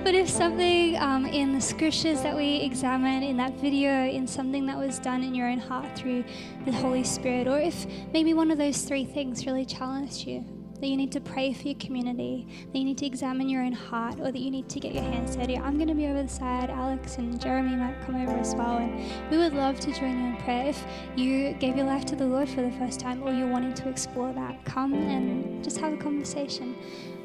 but 0.04 0.14
if 0.14 0.30
something 0.30 0.98
um, 0.98 1.26
in 1.26 1.52
the 1.52 1.60
scriptures 1.60 2.22
that 2.22 2.36
we 2.36 2.58
examined 2.58 3.24
in 3.24 3.38
that 3.38 3.54
video, 3.54 4.06
in 4.06 4.28
something 4.28 4.68
that 4.68 4.78
was 4.78 5.00
done 5.00 5.24
in 5.24 5.34
your 5.34 5.50
own 5.50 5.58
heart 5.58 5.98
through 5.98 6.24
the 6.64 6.72
Holy 6.72 7.04
Spirit, 7.04 7.48
or 7.48 7.58
if 7.58 7.88
maybe 8.14 8.36
one 8.36 8.52
of 8.52 8.60
those 8.60 8.84
three 8.84 9.04
things 9.04 9.48
really 9.48 9.66
challenged 9.66 10.28
you, 10.28 10.46
that 10.80 10.88
you 10.88 10.98
need 10.98 11.12
to 11.12 11.20
pray 11.20 11.54
for 11.54 11.68
your 11.68 11.76
community, 11.76 12.48
that 12.72 12.78
you 12.78 12.86
need 12.86 12.98
to 13.00 13.06
examine 13.06 13.50
your 13.50 13.62
own 13.62 13.74
heart, 13.74 14.20
or 14.20 14.32
that 14.32 14.40
you 14.40 14.52
need 14.52 14.70
to 14.70 14.80
get 14.80 14.94
your 14.94 15.04
hands 15.04 15.36
dirty, 15.36 15.58
I'm 15.58 15.78
going 15.78 15.88
to 15.90 15.96
be 15.96 16.08
over 16.08 16.24
the 16.24 16.30
side. 16.30 16.70
Alex 16.70 17.18
and 17.18 17.40
Jeremy 17.40 17.76
might 17.76 18.00
come 18.02 18.16
over 18.16 18.38
as 18.38 18.56
well. 18.56 18.78
And 18.78 19.32
we 19.32 19.38
would 19.38 19.54
love 19.54 19.80
to 19.82 19.92
join 19.92 20.20
you 20.20 20.26
in 20.28 20.38
prayer. 20.38 20.68
If 20.68 20.86
you 21.16 21.54
gave 21.54 21.76
your 21.76 21.86
life 21.86 22.06
to 22.06 22.16
the 22.16 22.26
Lord 22.26 22.50
for 22.50 22.62
the 22.62 22.72
first 22.72 23.00
time 23.00 23.24
or 23.24 23.32
you're 23.32 23.48
wanting 23.48 23.74
to 23.76 23.90
explore 23.90 24.34
that, 24.34 24.64
come 24.66 24.94
and 24.94 25.64
just 25.64 25.78
have 25.80 25.94
a 25.94 25.98
conversation. 25.98 26.76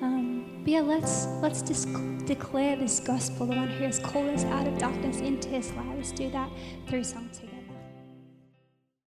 Um, 0.03 0.61
but 0.63 0.71
yeah, 0.71 0.81
let's, 0.81 1.27
let's 1.43 1.63
just 1.63 1.89
declare 2.27 2.77
this 2.77 3.01
gospel, 3.01 3.47
the 3.47 3.57
one 3.57 3.69
who 3.69 3.85
has 3.85 3.99
called 3.99 4.29
us 4.29 4.45
out 4.45 4.67
of 4.67 4.79
darkness 4.79 5.21
into 5.21 5.49
his 5.49 5.73
light. 5.73 5.97
Let's 5.97 6.13
do 6.13 6.31
that 6.31 6.51
through 6.89 7.05
song. 7.05 7.25